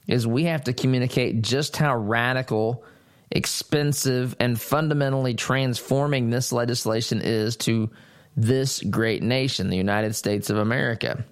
is 0.07 0.25
we 0.25 0.45
have 0.45 0.63
to 0.63 0.73
communicate 0.73 1.41
just 1.41 1.77
how 1.77 1.95
radical, 1.95 2.83
expensive, 3.29 4.35
and 4.39 4.59
fundamentally 4.59 5.35
transforming 5.35 6.29
this 6.29 6.51
legislation 6.51 7.21
is 7.21 7.55
to 7.57 7.89
this 8.35 8.81
great 8.81 9.23
nation, 9.23 9.69
the 9.69 9.77
United 9.77 10.15
States 10.15 10.49
of 10.49 10.57
America. 10.57 11.23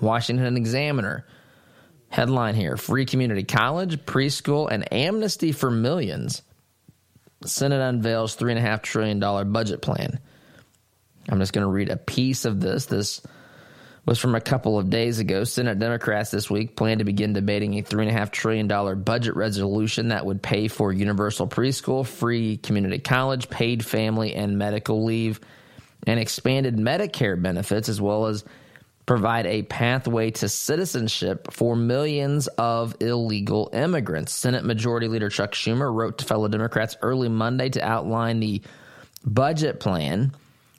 Washington 0.00 0.56
Examiner 0.56 1.26
headline 2.08 2.54
here 2.54 2.76
Free 2.76 3.04
Community 3.04 3.44
College, 3.44 4.04
preschool, 4.04 4.68
and 4.70 4.92
amnesty 4.92 5.52
for 5.52 5.70
millions. 5.70 6.42
Senate 7.44 7.80
unveils 7.80 8.36
$3.5 8.36 8.82
trillion 8.82 9.52
budget 9.52 9.80
plan. 9.80 10.18
I'm 11.28 11.38
just 11.38 11.52
going 11.52 11.64
to 11.64 11.70
read 11.70 11.90
a 11.90 11.96
piece 11.96 12.44
of 12.44 12.60
this. 12.60 12.86
This 12.86 13.20
was 14.06 14.18
from 14.18 14.34
a 14.34 14.40
couple 14.40 14.78
of 14.78 14.90
days 14.90 15.18
ago. 15.18 15.44
Senate 15.44 15.78
Democrats 15.78 16.30
this 16.30 16.50
week 16.50 16.74
plan 16.74 16.98
to 16.98 17.04
begin 17.04 17.34
debating 17.34 17.78
a 17.78 17.82
$3.5 17.82 18.30
trillion 18.32 19.02
budget 19.02 19.36
resolution 19.36 20.08
that 20.08 20.24
would 20.24 20.42
pay 20.42 20.66
for 20.66 20.92
universal 20.92 21.46
preschool, 21.46 22.06
free 22.06 22.56
community 22.56 22.98
college, 22.98 23.50
paid 23.50 23.84
family 23.84 24.34
and 24.34 24.58
medical 24.58 25.04
leave 25.04 25.40
and 26.06 26.18
expanded 26.20 26.76
Medicare 26.76 27.40
benefits, 27.40 27.88
as 27.88 28.00
well 28.00 28.26
as 28.26 28.44
provide 29.06 29.46
a 29.46 29.62
pathway 29.62 30.30
to 30.30 30.48
citizenship 30.48 31.50
for 31.50 31.74
millions 31.74 32.46
of 32.58 32.94
illegal 33.00 33.70
immigrants. 33.72 34.32
Senate 34.32 34.64
Majority 34.64 35.08
Leader 35.08 35.30
Chuck 35.30 35.52
Schumer 35.52 35.92
wrote 35.92 36.18
to 36.18 36.26
fellow 36.26 36.46
Democrats 36.46 36.96
early 37.00 37.30
Monday 37.30 37.70
to 37.70 37.80
outline 37.80 38.38
the 38.38 38.60
budget 39.24 39.80
plan, 39.80 40.32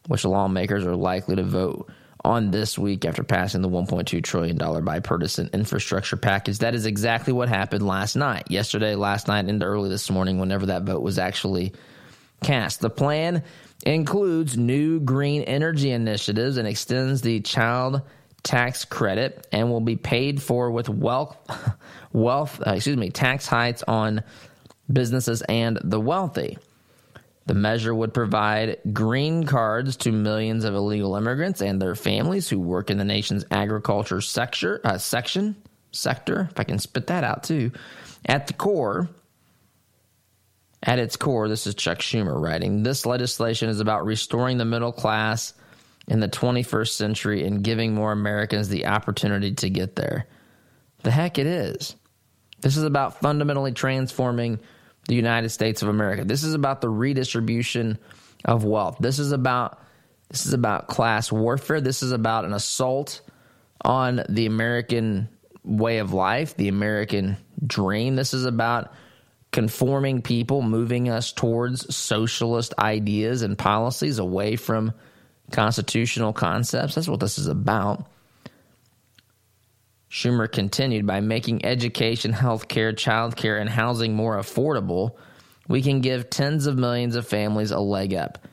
which 0.08 0.26
lawmakers 0.26 0.86
are 0.86 0.96
likely 0.96 1.36
to 1.38 1.44
vote 1.44 1.90
on 2.24 2.52
this 2.52 2.78
week 2.78 3.06
after 3.06 3.24
passing 3.24 3.62
the 3.62 3.70
$1.2 3.70 4.24
trillion 4.24 4.58
bipartisan 4.58 5.50
infrastructure 5.54 6.18
package. 6.18 6.60
That 6.60 6.76
is 6.76 6.86
exactly 6.86 7.34
what 7.34 7.50
happened 7.50 7.86
last 7.86 8.16
night, 8.16 8.52
yesterday, 8.52 8.96
last 8.96 9.28
night, 9.28 9.48
into 9.48 9.66
early 9.66 9.90
this 9.90 10.10
morning, 10.10 10.38
whenever 10.38 10.68
that 10.68 10.84
vote 10.84 11.02
was 11.02 11.18
actually 11.18 11.74
cast. 12.44 12.82
The 12.82 12.90
plan 12.90 13.44
includes 13.86 14.58
new 14.58 15.00
green 15.00 15.44
energy 15.44 15.92
initiatives 15.92 16.58
and 16.58 16.68
extends 16.68 17.22
the 17.22 17.40
child 17.42 18.02
tax 18.44 18.86
credit 18.86 19.48
and 19.52 19.70
will 19.70 19.82
be 19.82 19.96
paid 19.96 20.42
for 20.42 20.72
with 20.72 20.88
wealth 20.88 21.38
wealth 22.14 22.62
uh, 22.66 22.72
excuse 22.72 22.98
me 22.98 23.10
tax 23.10 23.46
hikes 23.46 23.84
on 23.84 24.24
businesses 24.92 25.42
and 25.44 25.80
the 25.84 26.00
wealthy. 26.00 26.58
The 27.46 27.54
measure 27.56 27.96
would 27.96 28.14
provide 28.14 28.78
green 28.94 29.46
cards 29.46 29.96
to 29.98 30.12
millions 30.12 30.66
of 30.66 30.76
illegal 30.76 31.16
immigrants 31.16 31.62
and 31.62 31.82
their 31.82 31.96
families 31.96 32.48
who 32.48 32.60
work 32.60 32.90
in 32.92 32.98
the 32.98 33.06
nation's 33.06 33.44
agriculture 33.50 34.22
sector 34.22 34.82
uh, 34.84 34.98
section 34.98 35.56
sector 35.92 36.48
if 36.52 36.60
I 36.60 36.64
can 36.64 36.78
spit 36.78 37.08
that 37.08 37.24
out 37.24 37.44
too. 37.44 37.72
At 38.26 38.48
the 38.48 38.54
core, 38.54 39.10
at 40.90 40.98
its 40.98 41.16
core, 41.16 41.48
this 41.48 41.68
is 41.68 41.76
Chuck 41.76 42.00
Schumer 42.00 42.42
writing. 42.42 42.82
This 42.82 43.06
legislation 43.06 43.70
is 43.70 43.80
about 43.80 44.06
restoring 44.06 44.58
the 44.58 44.66
middle 44.66 44.92
class 44.92 45.54
in 46.08 46.20
the 46.20 46.28
21st 46.28 46.90
century 46.90 47.46
and 47.46 47.64
giving 47.64 47.94
more 47.94 48.12
Americans 48.12 48.70
the 48.70 48.88
opportunity 48.88 49.54
to 49.54 49.70
get 49.70 49.96
there. 49.96 50.26
The 51.04 51.12
heck 51.12 51.38
it 51.38 51.46
is. 51.46 51.96
This 52.62 52.76
is 52.76 52.82
about 52.82 53.22
fundamentally 53.22 53.72
transforming 53.72 54.60
the 55.08 55.14
United 55.14 55.50
States 55.50 55.84
of 55.84 55.90
America. 55.90 56.24
This 56.24 56.42
is 56.42 56.56
about 56.56 56.82
the 56.82 56.90
redistribution 56.90 58.00
of 58.44 58.64
wealth. 58.64 58.98
This 59.00 59.20
is 59.20 59.32
about 59.32 59.80
this 60.32 60.48
is 60.48 60.54
about 60.54 60.88
class 60.88 61.32
warfare. 61.32 61.82
This 61.82 62.02
is 62.02 62.12
about 62.12 62.46
an 62.46 62.54
assault 62.54 63.22
on 63.82 64.24
the 64.28 64.48
American 64.48 65.30
way 65.64 66.00
of 66.00 66.14
life, 66.14 66.58
the 66.58 66.68
American 66.68 67.38
dream. 67.68 68.16
This 68.16 68.34
is 68.34 68.46
about 68.46 68.92
conforming 69.52 70.22
people, 70.22 70.62
moving 70.62 71.10
us 71.10 71.32
towards 71.32 71.96
socialist 71.96 72.74
ideas 72.78 73.42
and 73.42 73.58
policies 73.58 74.20
away 74.20 74.56
from 74.56 74.94
constitutional 75.52 76.34
concepts. 76.34 76.96
That's 76.96 77.08
what 77.08 77.20
this 77.20 77.40
is 77.40 77.48
about. 77.48 78.06
Schumer 80.12 80.52
continued 80.52 81.06
by 81.06 81.20
making 81.20 81.66
education, 81.66 82.34
health 82.34 82.68
care, 82.68 82.94
child 82.94 83.36
care, 83.36 83.58
and 83.58 83.70
housing 83.70 84.16
more 84.16 84.38
affordable, 84.38 85.16
we 85.68 85.82
can 85.84 86.02
give 86.02 86.30
tens 86.30 86.66
of 86.66 86.78
millions 86.78 87.16
of 87.16 87.28
families 87.28 87.72
a 87.72 87.80
leg 87.80 88.14
up. 88.14 88.48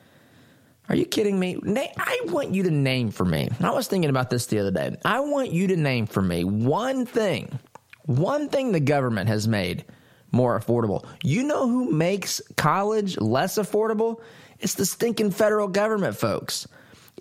Are 0.89 0.95
you 0.95 1.05
kidding 1.05 1.39
me? 1.39 1.57
I 1.65 2.19
want 2.25 2.53
you 2.53 2.63
to 2.63 2.71
name 2.71 3.11
for 3.11 3.25
me. 3.25 3.49
I 3.59 3.71
was 3.71 3.87
thinking 3.87 4.09
about 4.09 4.29
this 4.29 4.45
the 4.45 4.59
other 4.59 4.71
day. 4.71 4.95
I 5.03 5.19
want 5.19 5.51
you 5.51 5.67
to 5.67 5.75
name 5.75 6.05
for 6.05 6.21
me 6.21 6.43
one 6.43 7.05
thing, 7.05 7.59
one 8.05 8.49
thing 8.49 8.71
the 8.71 8.79
government 8.79 9.27
has 9.27 9.47
made 9.47 9.83
more 10.31 10.59
affordable. 10.59 11.05
You 11.23 11.43
know 11.43 11.67
who 11.67 11.91
makes 11.91 12.41
college 12.55 13.17
less 13.19 13.57
affordable? 13.57 14.21
It's 14.59 14.75
the 14.75 14.85
stinking 14.85 15.31
federal 15.31 15.67
government, 15.67 16.17
folks. 16.17 16.67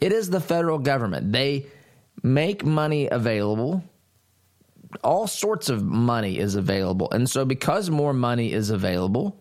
It 0.01 0.13
is 0.13 0.31
the 0.31 0.41
federal 0.41 0.79
government. 0.79 1.33
They 1.33 1.67
make 2.23 2.65
money 2.65 3.09
available. 3.09 3.83
All 5.03 5.27
sorts 5.27 5.69
of 5.69 5.83
money 5.83 6.39
is 6.39 6.55
available. 6.55 7.11
And 7.11 7.29
so 7.29 7.45
because 7.45 7.91
more 7.91 8.13
money 8.13 8.53
is 8.53 8.71
available, 8.71 9.41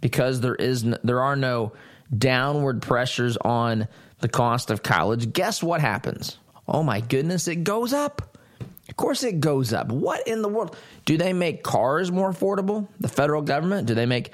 because 0.00 0.40
there 0.40 0.54
is 0.54 0.84
there 1.02 1.20
are 1.20 1.36
no 1.36 1.72
downward 2.16 2.82
pressures 2.82 3.36
on 3.38 3.88
the 4.20 4.28
cost 4.28 4.70
of 4.70 4.82
college, 4.82 5.32
guess 5.32 5.62
what 5.62 5.80
happens? 5.80 6.38
Oh 6.68 6.82
my 6.82 7.00
goodness, 7.00 7.48
it 7.48 7.64
goes 7.64 7.92
up. 7.92 8.35
Of 8.96 9.04
course, 9.04 9.24
it 9.24 9.40
goes 9.40 9.74
up. 9.74 9.88
What 9.88 10.26
in 10.26 10.40
the 10.40 10.48
world? 10.48 10.74
Do 11.04 11.18
they 11.18 11.34
make 11.34 11.62
cars 11.62 12.10
more 12.10 12.32
affordable? 12.32 12.88
The 12.98 13.08
federal 13.08 13.42
government? 13.42 13.86
Do 13.86 13.94
they 13.94 14.06
make 14.06 14.32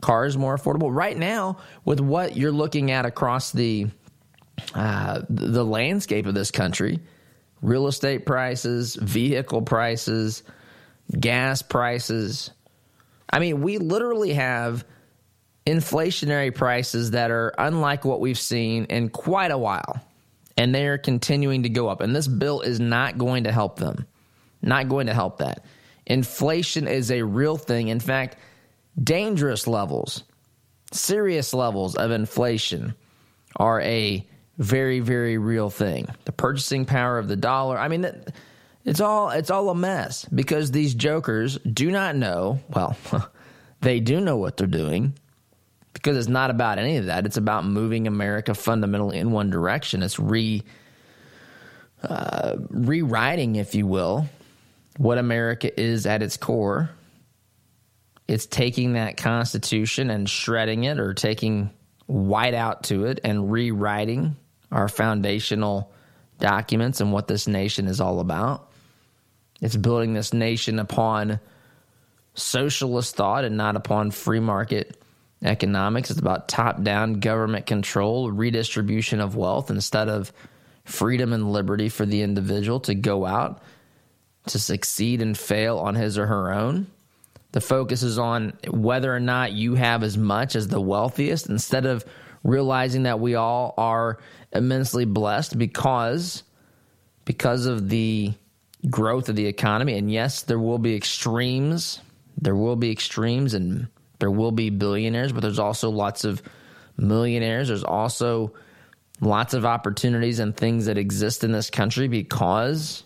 cars 0.00 0.38
more 0.38 0.56
affordable? 0.56 0.94
Right 0.94 1.18
now, 1.18 1.58
with 1.84 1.98
what 1.98 2.36
you're 2.36 2.52
looking 2.52 2.92
at 2.92 3.06
across 3.06 3.50
the 3.50 3.88
uh, 4.72 5.22
the 5.28 5.64
landscape 5.64 6.26
of 6.26 6.34
this 6.34 6.52
country 6.52 7.00
real 7.60 7.88
estate 7.88 8.24
prices, 8.24 8.94
vehicle 8.94 9.62
prices, 9.62 10.44
gas 11.18 11.62
prices. 11.62 12.52
I 13.30 13.40
mean, 13.40 13.62
we 13.62 13.78
literally 13.78 14.34
have 14.34 14.84
inflationary 15.66 16.54
prices 16.54 17.12
that 17.12 17.32
are 17.32 17.52
unlike 17.58 18.04
what 18.04 18.20
we've 18.20 18.38
seen 18.38 18.84
in 18.84 19.08
quite 19.08 19.50
a 19.50 19.58
while. 19.58 20.06
And 20.56 20.74
they 20.74 20.86
are 20.86 20.98
continuing 20.98 21.64
to 21.64 21.68
go 21.68 21.88
up. 21.88 22.00
And 22.00 22.14
this 22.14 22.28
bill 22.28 22.60
is 22.60 22.78
not 22.78 23.18
going 23.18 23.44
to 23.44 23.52
help 23.52 23.78
them. 23.78 24.06
Not 24.62 24.88
going 24.88 25.08
to 25.08 25.14
help 25.14 25.38
that. 25.38 25.64
Inflation 26.06 26.86
is 26.86 27.10
a 27.10 27.22
real 27.22 27.56
thing. 27.56 27.88
In 27.88 28.00
fact, 28.00 28.36
dangerous 29.02 29.66
levels, 29.66 30.22
serious 30.92 31.52
levels 31.52 31.96
of 31.96 32.10
inflation 32.10 32.94
are 33.56 33.80
a 33.80 34.26
very, 34.58 35.00
very 35.00 35.38
real 35.38 35.70
thing. 35.70 36.06
The 36.24 36.32
purchasing 36.32 36.84
power 36.84 37.18
of 37.18 37.28
the 37.28 37.36
dollar. 37.36 37.78
I 37.78 37.88
mean, 37.88 38.06
it's 38.84 39.00
all 39.00 39.30
it's 39.30 39.50
all 39.50 39.70
a 39.70 39.74
mess 39.74 40.26
because 40.26 40.70
these 40.70 40.94
jokers 40.94 41.58
do 41.58 41.90
not 41.90 42.16
know. 42.16 42.60
Well, 42.68 42.96
they 43.80 44.00
do 44.00 44.20
know 44.20 44.36
what 44.36 44.56
they're 44.56 44.66
doing 44.66 45.14
because 46.04 46.18
it's 46.18 46.28
not 46.28 46.50
about 46.50 46.78
any 46.78 46.98
of 46.98 47.06
that. 47.06 47.24
It's 47.24 47.38
about 47.38 47.64
moving 47.64 48.06
America 48.06 48.54
fundamentally 48.54 49.18
in 49.18 49.30
one 49.32 49.48
direction. 49.48 50.02
It's 50.02 50.20
re 50.20 50.62
uh, 52.02 52.56
rewriting, 52.68 53.56
if 53.56 53.74
you 53.74 53.86
will, 53.86 54.26
what 54.98 55.16
America 55.16 55.80
is 55.80 56.04
at 56.04 56.22
its 56.22 56.36
core. 56.36 56.90
It's 58.28 58.44
taking 58.44 58.92
that 58.92 59.16
Constitution 59.16 60.10
and 60.10 60.28
shredding 60.28 60.84
it, 60.84 60.98
or 60.98 61.14
taking 61.14 61.70
white 62.04 62.52
out 62.52 62.84
to 62.84 63.06
it 63.06 63.20
and 63.24 63.50
rewriting 63.50 64.36
our 64.70 64.88
foundational 64.88 65.90
documents 66.38 67.00
and 67.00 67.12
what 67.12 67.28
this 67.28 67.48
nation 67.48 67.86
is 67.86 68.02
all 68.02 68.20
about. 68.20 68.70
It's 69.62 69.76
building 69.76 70.12
this 70.12 70.34
nation 70.34 70.78
upon 70.78 71.40
socialist 72.34 73.16
thought 73.16 73.44
and 73.44 73.56
not 73.56 73.76
upon 73.76 74.10
free 74.10 74.40
market 74.40 75.00
economics. 75.44 76.10
It's 76.10 76.18
about 76.18 76.48
top 76.48 76.82
down 76.82 77.20
government 77.20 77.66
control, 77.66 78.30
redistribution 78.30 79.20
of 79.20 79.36
wealth 79.36 79.70
instead 79.70 80.08
of 80.08 80.32
freedom 80.84 81.32
and 81.32 81.52
liberty 81.52 81.88
for 81.88 82.06
the 82.06 82.22
individual 82.22 82.80
to 82.80 82.94
go 82.94 83.24
out 83.24 83.62
to 84.46 84.58
succeed 84.58 85.22
and 85.22 85.36
fail 85.36 85.78
on 85.78 85.94
his 85.94 86.18
or 86.18 86.26
her 86.26 86.52
own. 86.52 86.86
The 87.52 87.60
focus 87.60 88.02
is 88.02 88.18
on 88.18 88.54
whether 88.68 89.14
or 89.14 89.20
not 89.20 89.52
you 89.52 89.76
have 89.76 90.02
as 90.02 90.18
much 90.18 90.56
as 90.56 90.68
the 90.68 90.80
wealthiest 90.80 91.48
instead 91.48 91.86
of 91.86 92.04
realizing 92.42 93.04
that 93.04 93.20
we 93.20 93.36
all 93.36 93.74
are 93.78 94.18
immensely 94.52 95.04
blessed 95.04 95.58
because 95.58 96.42
because 97.24 97.66
of 97.66 97.88
the 97.88 98.32
growth 98.90 99.30
of 99.30 99.36
the 99.36 99.46
economy 99.46 99.96
and 99.96 100.12
yes 100.12 100.42
there 100.42 100.58
will 100.58 100.78
be 100.78 100.94
extremes 100.94 102.00
there 102.36 102.54
will 102.54 102.76
be 102.76 102.90
extremes 102.90 103.54
and 103.54 103.88
there 104.18 104.30
will 104.30 104.52
be 104.52 104.70
billionaires 104.70 105.32
but 105.32 105.40
there's 105.42 105.58
also 105.58 105.90
lots 105.90 106.24
of 106.24 106.42
millionaires. 106.96 107.68
There's 107.68 107.84
also 107.84 108.52
lots 109.20 109.54
of 109.54 109.64
opportunities 109.64 110.38
and 110.38 110.56
things 110.56 110.86
that 110.86 110.98
exist 110.98 111.44
in 111.44 111.52
this 111.52 111.70
country 111.70 112.08
because 112.08 113.04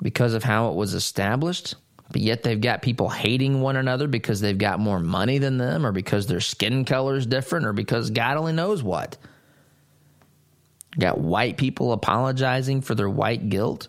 because 0.00 0.34
of 0.34 0.44
how 0.44 0.70
it 0.70 0.76
was 0.76 0.94
established. 0.94 1.74
But 2.10 2.22
yet 2.22 2.42
they've 2.42 2.60
got 2.60 2.80
people 2.80 3.10
hating 3.10 3.60
one 3.60 3.76
another 3.76 4.08
because 4.08 4.40
they've 4.40 4.56
got 4.56 4.80
more 4.80 4.98
money 5.00 5.38
than 5.38 5.58
them 5.58 5.84
or 5.84 5.92
because 5.92 6.26
their 6.26 6.40
skin 6.40 6.84
color 6.84 7.16
is 7.16 7.26
different 7.26 7.66
or 7.66 7.72
because 7.74 8.10
God 8.10 8.38
only 8.38 8.54
knows 8.54 8.82
what. 8.82 9.18
Got 10.98 11.18
white 11.18 11.58
people 11.58 11.92
apologizing 11.92 12.80
for 12.80 12.94
their 12.94 13.10
white 13.10 13.50
guilt. 13.50 13.88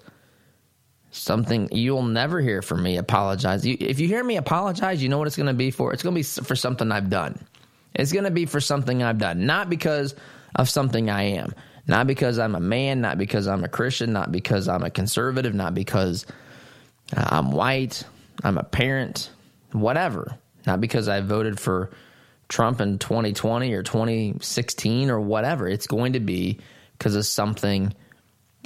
Something 1.19 1.69
you'll 1.71 2.03
never 2.03 2.39
hear 2.39 2.61
from 2.61 2.81
me 2.81 2.97
apologize. 2.97 3.65
If 3.65 3.99
you 3.99 4.07
hear 4.07 4.23
me 4.23 4.37
apologize, 4.37 5.03
you 5.03 5.09
know 5.09 5.17
what 5.17 5.27
it's 5.27 5.35
going 5.35 5.47
to 5.47 5.53
be 5.53 5.69
for? 5.69 5.93
It's 5.93 6.03
going 6.03 6.13
to 6.13 6.19
be 6.19 6.23
for 6.23 6.55
something 6.55 6.91
I've 6.91 7.09
done. 7.09 7.45
It's 7.93 8.11
going 8.11 8.25
to 8.25 8.31
be 8.31 8.45
for 8.45 8.61
something 8.61 9.03
I've 9.03 9.17
done, 9.17 9.45
not 9.45 9.69
because 9.69 10.15
of 10.55 10.69
something 10.69 11.09
I 11.09 11.23
am, 11.23 11.53
not 11.87 12.07
because 12.07 12.39
I'm 12.39 12.55
a 12.55 12.59
man, 12.59 13.01
not 13.01 13.17
because 13.17 13.47
I'm 13.47 13.63
a 13.63 13.67
Christian, 13.67 14.13
not 14.13 14.31
because 14.31 14.67
I'm 14.67 14.83
a 14.83 14.89
conservative, 14.89 15.53
not 15.53 15.73
because 15.73 16.25
uh, 17.15 17.27
I'm 17.29 17.51
white, 17.51 18.03
I'm 18.43 18.57
a 18.57 18.63
parent, 18.63 19.29
whatever. 19.71 20.37
Not 20.65 20.81
because 20.81 21.07
I 21.07 21.21
voted 21.21 21.59
for 21.59 21.89
Trump 22.47 22.81
in 22.81 22.99
2020 22.99 23.73
or 23.73 23.83
2016 23.83 25.09
or 25.09 25.19
whatever. 25.19 25.67
It's 25.67 25.87
going 25.87 26.13
to 26.13 26.19
be 26.19 26.59
because 26.97 27.15
of 27.15 27.25
something 27.25 27.93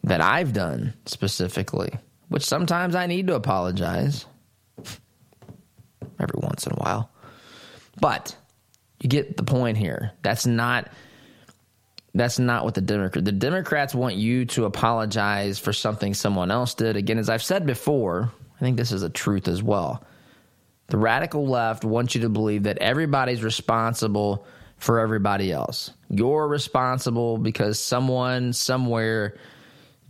that 0.03 0.21
I've 0.21 0.53
done 0.53 0.93
specifically, 1.05 1.91
which 2.33 2.43
sometimes 2.43 2.95
I 2.95 3.05
need 3.05 3.27
to 3.27 3.35
apologize 3.35 4.25
every 6.19 6.39
once 6.41 6.65
in 6.65 6.73
a 6.73 6.77
while. 6.77 7.11
But 8.01 8.35
you 8.99 9.07
get 9.07 9.37
the 9.37 9.43
point 9.43 9.77
here. 9.77 10.13
That's 10.23 10.47
not 10.47 10.89
that's 12.15 12.39
not 12.39 12.65
what 12.65 12.73
the 12.73 12.81
Democrat 12.81 13.23
the 13.23 13.31
Democrats 13.31 13.93
want 13.93 14.15
you 14.15 14.45
to 14.45 14.65
apologize 14.65 15.59
for 15.59 15.73
something 15.73 16.15
someone 16.15 16.49
else 16.49 16.73
did. 16.73 16.97
Again, 16.97 17.19
as 17.19 17.29
I've 17.29 17.43
said 17.43 17.67
before, 17.67 18.31
I 18.55 18.59
think 18.61 18.77
this 18.77 18.91
is 18.91 19.03
a 19.03 19.11
truth 19.11 19.47
as 19.47 19.61
well. 19.61 20.03
The 20.87 20.97
radical 20.97 21.45
left 21.45 21.85
wants 21.85 22.15
you 22.15 22.21
to 22.21 22.29
believe 22.29 22.63
that 22.63 22.79
everybody's 22.79 23.43
responsible 23.43 24.47
for 24.77 24.99
everybody 24.99 25.51
else. 25.51 25.91
You're 26.09 26.47
responsible 26.47 27.37
because 27.37 27.79
someone 27.79 28.53
somewhere 28.53 29.37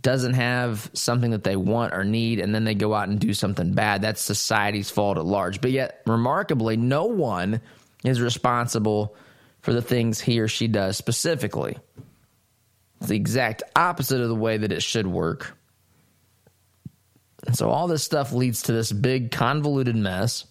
doesn't 0.04 0.34
have 0.34 0.90
something 0.92 1.30
that 1.30 1.44
they 1.44 1.56
want 1.56 1.94
or 1.94 2.04
need, 2.04 2.38
and 2.38 2.54
then 2.54 2.64
they 2.64 2.74
go 2.74 2.92
out 2.92 3.08
and 3.08 3.18
do 3.18 3.32
something 3.32 3.72
bad. 3.72 4.02
That's 4.02 4.20
society's 4.20 4.90
fault 4.90 5.16
at 5.16 5.24
large. 5.24 5.62
But 5.62 5.72
yet, 5.72 6.02
remarkably, 6.06 6.76
no 6.76 7.06
one 7.06 7.62
is 8.04 8.20
responsible 8.20 9.16
for 9.62 9.72
the 9.72 9.80
things 9.80 10.20
he 10.20 10.40
or 10.40 10.46
she 10.46 10.68
does 10.68 10.98
specifically. 10.98 11.78
It's 13.00 13.08
the 13.08 13.16
exact 13.16 13.62
opposite 13.74 14.20
of 14.20 14.28
the 14.28 14.34
way 14.34 14.58
that 14.58 14.72
it 14.72 14.82
should 14.82 15.06
work. 15.06 15.56
And 17.46 17.56
so, 17.56 17.70
all 17.70 17.88
this 17.88 18.04
stuff 18.04 18.30
leads 18.30 18.62
to 18.64 18.72
this 18.72 18.92
big, 18.92 19.30
convoluted 19.30 19.96
mess. 19.96 20.44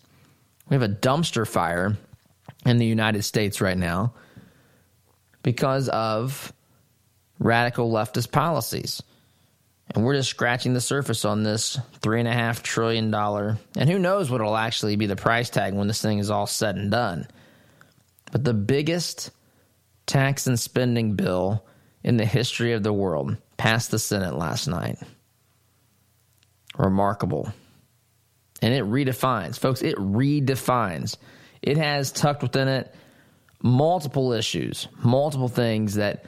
We 0.68 0.74
have 0.74 0.82
a 0.82 0.89
dumpster 0.89 1.48
fire 1.48 1.96
in 2.66 2.80
the 2.80 2.88
United 2.88 3.22
States 3.22 3.62
right 3.62 3.78
now 3.78 4.16
because 5.44 5.89
of 5.89 6.52
radical 7.38 7.92
leftist 7.92 8.32
policies. 8.32 9.04
And 9.89 10.04
we're 10.04 10.15
just 10.15 10.30
scratching 10.30 10.74
the 10.74 10.82
surface 10.82 11.26
on 11.26 11.43
this 11.43 11.78
three 12.02 12.19
and 12.19 12.28
a 12.28 12.34
half 12.34 12.63
trillion 12.63 13.12
dollar, 13.12 13.58
and 13.78 13.89
who 13.89 14.00
knows 14.00 14.30
what 14.30 14.41
it'll 14.41 14.58
actually 14.58 14.96
be 14.96 15.06
the 15.06 15.15
price 15.15 15.50
tag 15.50 15.74
when 15.74 15.88
this 15.88 16.02
thing 16.02 16.19
is 16.19 16.32
all 16.32 16.48
said 16.48 16.76
and 16.76 16.89
done. 16.89 17.28
But 18.32 18.43
the 18.43 18.54
biggest 18.54 19.30
tax 20.06 20.48
and 20.48 20.60
spending 20.60 21.15
bill 21.15 21.65
in 22.04 22.17
the 22.17 22.26
history 22.26 22.74
of 22.74 22.84
the 22.84 22.93
world 22.93 23.38
passed 23.58 23.91
the 23.91 24.00
Senate 24.00 24.36
last 24.36 24.67
night. 24.67 24.98
Remarkable. 26.78 27.54
And 28.62 28.74
it 28.74 28.86
redefines, 28.86 29.60
folks, 29.60 29.82
it 29.82 29.96
redefines 29.98 31.17
it 31.63 31.78
has 31.78 32.12
tucked 32.12 32.43
within 32.43 32.67
it 32.67 32.93
multiple 33.63 34.34
issues, 34.34 34.89
multiple 35.02 35.48
things 35.48 35.96
that 35.96 36.26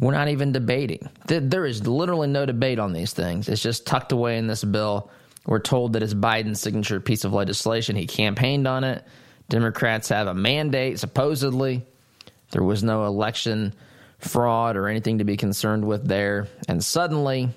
we're 0.00 0.12
not 0.12 0.28
even 0.28 0.52
debating. 0.52 1.08
There 1.26 1.66
is 1.66 1.86
literally 1.86 2.28
no 2.28 2.46
debate 2.46 2.78
on 2.78 2.92
these 2.92 3.12
things. 3.12 3.48
It's 3.48 3.62
just 3.62 3.86
tucked 3.86 4.12
away 4.12 4.38
in 4.38 4.46
this 4.46 4.64
bill. 4.64 5.10
We're 5.46 5.58
told 5.58 5.92
that 5.92 6.02
it's 6.02 6.14
Biden's 6.14 6.60
signature 6.60 7.00
piece 7.00 7.24
of 7.24 7.32
legislation. 7.32 7.96
He 7.96 8.06
campaigned 8.06 8.66
on 8.66 8.82
it. 8.82 9.04
Democrats 9.48 10.08
have 10.08 10.26
a 10.26 10.34
mandate, 10.34 10.98
supposedly. 10.98 11.86
There 12.50 12.62
was 12.62 12.82
no 12.82 13.04
election 13.04 13.74
fraud 14.18 14.76
or 14.76 14.88
anything 14.88 15.18
to 15.18 15.24
be 15.24 15.36
concerned 15.36 15.84
with 15.84 16.06
there. 16.06 16.48
And 16.68 16.82
suddenly, 16.82 17.50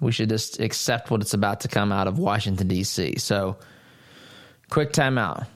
we 0.00 0.12
should 0.12 0.28
just 0.28 0.60
accept 0.60 1.10
what 1.10 1.22
it's 1.22 1.34
about 1.34 1.60
to 1.60 1.68
come 1.68 1.92
out 1.92 2.08
of 2.08 2.18
Washington, 2.18 2.68
D.C. 2.68 3.18
So, 3.18 3.56
quick 4.68 4.92
timeout 4.92 5.46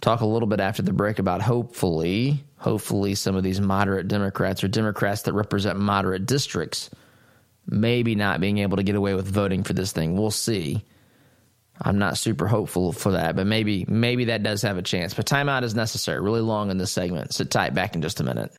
talk 0.00 0.20
a 0.20 0.26
little 0.26 0.48
bit 0.48 0.60
after 0.60 0.82
the 0.82 0.92
break 0.92 1.18
about 1.18 1.42
hopefully, 1.42 2.44
hopefully 2.60 3.14
some 3.14 3.34
of 3.34 3.42
these 3.42 3.60
moderate 3.60 4.06
Democrats 4.06 4.62
or 4.62 4.68
Democrats 4.68 5.22
that 5.22 5.32
represent 5.32 5.78
moderate 5.78 6.26
districts 6.26 6.90
maybe 7.66 8.14
not 8.14 8.40
being 8.40 8.58
able 8.58 8.76
to 8.76 8.82
get 8.82 8.96
away 8.96 9.14
with 9.14 9.26
voting 9.26 9.62
for 9.62 9.72
this 9.72 9.92
thing. 9.92 10.16
We'll 10.16 10.30
see. 10.30 10.84
I'm 11.80 11.98
not 11.98 12.18
super 12.18 12.46
hopeful 12.46 12.92
for 12.92 13.12
that, 13.12 13.36
but 13.36 13.46
maybe 13.46 13.86
maybe 13.88 14.26
that 14.26 14.42
does 14.42 14.62
have 14.62 14.76
a 14.76 14.82
chance. 14.82 15.14
But 15.14 15.26
timeout 15.26 15.62
is 15.62 15.74
necessary. 15.74 16.20
Really 16.20 16.42
long 16.42 16.70
in 16.70 16.76
this 16.76 16.92
segment. 16.92 17.32
Sit 17.32 17.50
tight. 17.50 17.74
Back 17.74 17.94
in 17.94 18.02
just 18.02 18.20
a 18.20 18.24
minute. 18.24 18.52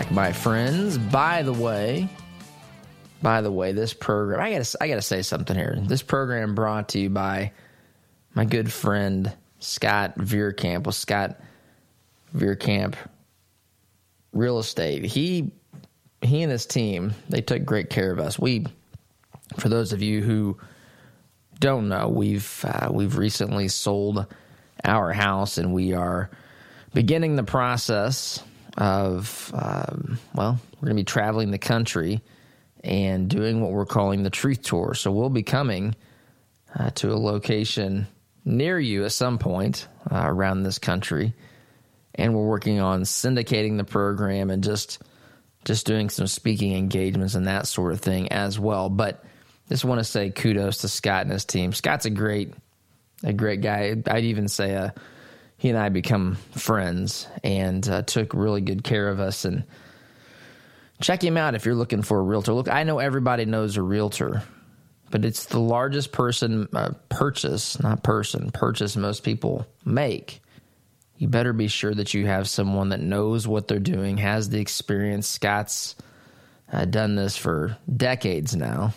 Back. 0.00 0.12
my 0.12 0.32
friends. 0.32 0.96
By 0.96 1.42
the 1.42 1.52
way, 1.52 2.08
by 3.22 3.40
the 3.42 3.52
way, 3.52 3.72
this 3.72 3.92
program 3.92 4.40
I 4.40 4.52
gotta 4.52 4.76
I 4.80 4.88
gotta 4.88 5.02
say 5.02 5.22
something 5.22 5.56
here. 5.56 5.78
This 5.82 6.02
program 6.02 6.54
brought 6.54 6.90
to 6.90 6.98
you 6.98 7.10
by 7.10 7.52
my 8.34 8.44
good 8.44 8.72
friend 8.72 9.32
Scott 9.58 10.16
Veerkamp 10.16 10.84
with 10.84 10.94
Scott 10.94 11.38
Veerkamp 12.34 12.94
Real 14.32 14.58
Estate. 14.58 15.04
He 15.04 15.52
he 16.22 16.42
and 16.42 16.52
his 16.52 16.66
team 16.66 17.12
they 17.28 17.42
took 17.42 17.64
great 17.64 17.90
care 17.90 18.10
of 18.10 18.18
us. 18.18 18.38
We, 18.38 18.66
for 19.58 19.68
those 19.68 19.92
of 19.92 20.00
you 20.02 20.22
who 20.22 20.58
don't 21.58 21.88
know, 21.88 22.08
we've 22.08 22.64
uh, 22.66 22.88
we've 22.90 23.18
recently 23.18 23.68
sold 23.68 24.26
our 24.82 25.12
house 25.12 25.58
and 25.58 25.74
we 25.74 25.92
are 25.92 26.30
beginning 26.94 27.36
the 27.36 27.44
process 27.44 28.42
of 28.76 29.50
um, 29.54 30.18
well, 30.34 30.58
we're 30.76 30.86
going 30.86 30.96
to 30.96 31.00
be 31.00 31.04
traveling 31.04 31.50
the 31.50 31.58
country 31.58 32.20
and 32.82 33.28
doing 33.28 33.60
what 33.60 33.72
we're 33.72 33.86
calling 33.86 34.22
the 34.22 34.30
Truth 34.30 34.62
Tour. 34.62 34.94
So 34.94 35.10
we'll 35.10 35.28
be 35.28 35.42
coming 35.42 35.94
uh, 36.78 36.90
to 36.90 37.12
a 37.12 37.18
location 37.18 38.06
near 38.44 38.78
you 38.78 39.04
at 39.04 39.12
some 39.12 39.38
point 39.38 39.86
uh, 40.10 40.22
around 40.24 40.62
this 40.62 40.78
country, 40.78 41.34
and 42.14 42.34
we're 42.34 42.46
working 42.46 42.80
on 42.80 43.02
syndicating 43.02 43.76
the 43.76 43.84
program 43.84 44.50
and 44.50 44.64
just 44.64 45.02
just 45.64 45.86
doing 45.86 46.08
some 46.08 46.26
speaking 46.26 46.74
engagements 46.74 47.34
and 47.34 47.46
that 47.46 47.66
sort 47.66 47.92
of 47.92 48.00
thing 48.00 48.32
as 48.32 48.58
well. 48.58 48.88
But 48.88 49.22
just 49.68 49.84
want 49.84 50.00
to 50.00 50.04
say 50.04 50.30
kudos 50.30 50.78
to 50.78 50.88
Scott 50.88 51.22
and 51.22 51.32
his 51.32 51.44
team. 51.44 51.72
Scott's 51.72 52.06
a 52.06 52.10
great 52.10 52.54
a 53.22 53.32
great 53.32 53.60
guy. 53.60 53.94
I'd 54.06 54.24
even 54.24 54.48
say 54.48 54.74
uh, 54.74 54.90
he 55.60 55.68
and 55.68 55.76
I 55.76 55.90
become 55.90 56.36
friends 56.52 57.28
and 57.44 57.86
uh, 57.86 58.00
took 58.00 58.32
really 58.32 58.62
good 58.62 58.82
care 58.82 59.08
of 59.08 59.20
us 59.20 59.44
and 59.44 59.64
check 61.02 61.22
him 61.22 61.36
out 61.36 61.54
if 61.54 61.66
you're 61.66 61.74
looking 61.74 62.00
for 62.00 62.18
a 62.18 62.22
realtor. 62.22 62.54
Look, 62.54 62.70
I 62.70 62.82
know 62.84 62.98
everybody 62.98 63.44
knows 63.44 63.76
a 63.76 63.82
realtor, 63.82 64.42
but 65.10 65.26
it's 65.26 65.44
the 65.44 65.60
largest 65.60 66.12
person 66.12 66.66
uh, 66.72 66.94
purchase, 67.10 67.78
not 67.78 68.02
person, 68.02 68.50
purchase 68.52 68.96
most 68.96 69.22
people 69.22 69.66
make. 69.84 70.40
You 71.18 71.28
better 71.28 71.52
be 71.52 71.68
sure 71.68 71.94
that 71.94 72.14
you 72.14 72.24
have 72.24 72.48
someone 72.48 72.88
that 72.88 73.00
knows 73.00 73.46
what 73.46 73.68
they're 73.68 73.78
doing, 73.78 74.16
has 74.16 74.48
the 74.48 74.60
experience. 74.60 75.28
Scott's 75.28 75.94
uh, 76.72 76.86
done 76.86 77.16
this 77.16 77.36
for 77.36 77.76
decades 77.94 78.56
now. 78.56 78.94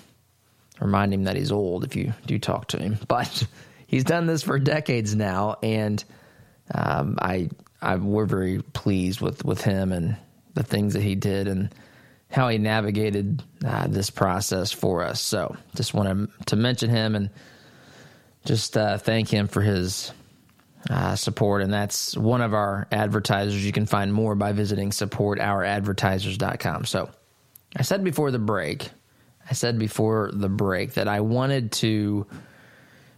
Remind 0.80 1.14
him 1.14 1.26
that 1.26 1.36
he's 1.36 1.52
old 1.52 1.84
if 1.84 1.98
you 1.98 2.14
do 2.26 2.40
talk 2.40 2.70
to 2.70 2.78
him, 2.80 3.00
but 3.10 3.46
he's 3.86 4.06
done 4.06 4.28
this 4.28 4.44
for 4.44 4.60
decades 4.60 5.14
now, 5.14 5.58
and 5.62 6.02
um, 6.74 7.18
I, 7.22 7.50
I 7.82 7.96
we're 7.96 8.26
very 8.26 8.62
pleased 8.62 9.22
with 9.22 9.44
with 9.46 9.62
him 9.62 9.92
and 9.92 10.18
the 10.54 10.64
things 10.64 10.94
that 10.94 11.04
he 11.04 11.16
did 11.16 11.48
and 11.48 11.74
how 12.30 12.50
he 12.50 12.58
navigated 12.58 13.44
uh, 13.66 13.88
this 13.88 14.10
process 14.10 14.72
for 14.72 15.04
us. 15.04 15.22
So 15.22 15.56
just 15.76 15.94
wanted 15.94 16.30
to 16.48 16.56
mention 16.56 16.90
him 16.90 17.16
and 17.16 17.30
just 18.46 18.76
uh, 18.76 18.98
thank 18.98 19.30
him 19.30 19.48
for 19.48 19.62
his 19.62 20.12
uh, 20.90 21.16
support. 21.16 21.62
And 21.62 21.72
that's 21.74 22.18
one 22.18 22.42
of 22.42 22.54
our 22.54 22.88
advertisers. 22.92 23.64
You 23.66 23.72
can 23.72 23.86
find 23.86 24.12
more 24.12 24.36
by 24.36 24.52
visiting 24.52 24.90
supportouradvertisers.com. 24.90 26.86
So 26.86 27.10
I 27.76 27.84
said 27.84 28.04
before 28.04 28.32
the 28.32 28.40
break, 28.40 28.90
I 29.50 29.54
said 29.54 29.78
before 29.78 30.32
the 30.34 30.50
break 30.50 30.94
that 30.94 31.08
I 31.08 31.22
wanted 31.22 31.72
to 31.74 32.26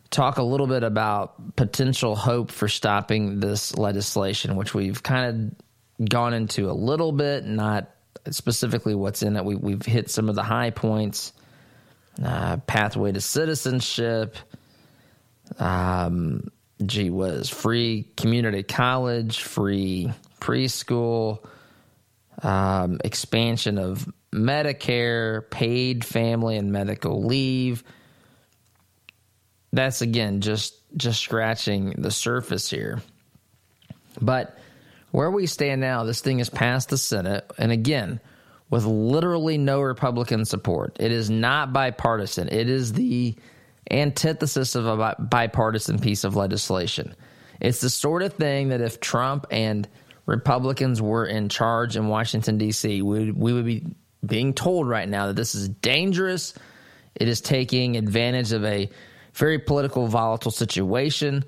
talk 0.09 0.37
a 0.37 0.43
little 0.43 0.67
bit 0.67 0.83
about 0.83 1.55
potential 1.55 2.15
hope 2.15 2.51
for 2.51 2.67
stopping 2.67 3.39
this 3.39 3.77
legislation, 3.77 4.55
which 4.55 4.73
we've 4.73 5.01
kind 5.01 5.55
of 5.99 6.09
gone 6.09 6.33
into 6.33 6.69
a 6.69 6.73
little 6.73 7.11
bit, 7.11 7.45
not 7.45 7.89
specifically 8.29 8.95
what's 8.95 9.23
in 9.23 9.35
it. 9.35 9.45
We, 9.45 9.55
we've 9.55 9.85
hit 9.85 10.09
some 10.09 10.29
of 10.29 10.35
the 10.35 10.43
high 10.43 10.71
points 10.71 11.33
uh, 12.23 12.57
pathway 12.57 13.11
to 13.11 13.21
citizenship. 13.21 14.35
Um, 15.59 16.49
gee 16.85 17.09
whiz, 17.09 17.49
free 17.49 18.09
community 18.17 18.63
college, 18.63 19.41
free 19.41 20.11
preschool, 20.41 21.45
um, 22.41 22.99
expansion 23.03 23.77
of 23.77 24.11
Medicare, 24.33 25.49
paid 25.49 26.03
family 26.03 26.57
and 26.57 26.71
medical 26.71 27.23
leave. 27.23 27.83
That's 29.75 30.01
again 30.01 30.39
just 30.39 30.75
just 30.95 31.21
scratching 31.21 31.95
the 31.97 32.11
surface 32.11 32.69
here. 32.69 33.01
But 34.21 34.57
where 35.11 35.29
we 35.29 35.47
stand 35.47 35.81
now, 35.81 36.05
this 36.05 36.21
thing 36.21 36.37
has 36.37 36.49
passed 36.49 36.89
the 36.89 36.97
Senate, 36.97 37.51
and 37.57 37.73
again, 37.73 38.21
with 38.69 38.85
literally 38.85 39.57
no 39.57 39.81
Republican 39.81 40.45
support. 40.45 40.95
It 40.99 41.11
is 41.11 41.29
not 41.29 41.73
bipartisan. 41.73 42.47
It 42.49 42.69
is 42.69 42.93
the 42.93 43.35
antithesis 43.91 44.75
of 44.75 44.85
a 44.85 45.15
bipartisan 45.19 45.99
piece 45.99 46.23
of 46.23 46.37
legislation. 46.37 47.13
It's 47.59 47.81
the 47.81 47.89
sort 47.89 48.23
of 48.23 48.33
thing 48.33 48.69
that 48.69 48.81
if 48.81 49.01
Trump 49.01 49.45
and 49.51 49.87
Republicans 50.25 51.01
were 51.01 51.25
in 51.25 51.49
charge 51.49 51.97
in 51.97 52.07
Washington, 52.07 52.57
D.C., 52.57 53.01
we, 53.01 53.31
we 53.31 53.53
would 53.53 53.65
be 53.65 53.83
being 54.25 54.53
told 54.53 54.87
right 54.87 55.07
now 55.07 55.27
that 55.27 55.35
this 55.35 55.53
is 55.53 55.67
dangerous. 55.67 56.53
It 57.13 57.27
is 57.27 57.41
taking 57.41 57.97
advantage 57.97 58.53
of 58.53 58.63
a 58.65 58.89
very 59.35 59.59
political, 59.59 60.07
volatile 60.07 60.51
situation. 60.51 61.43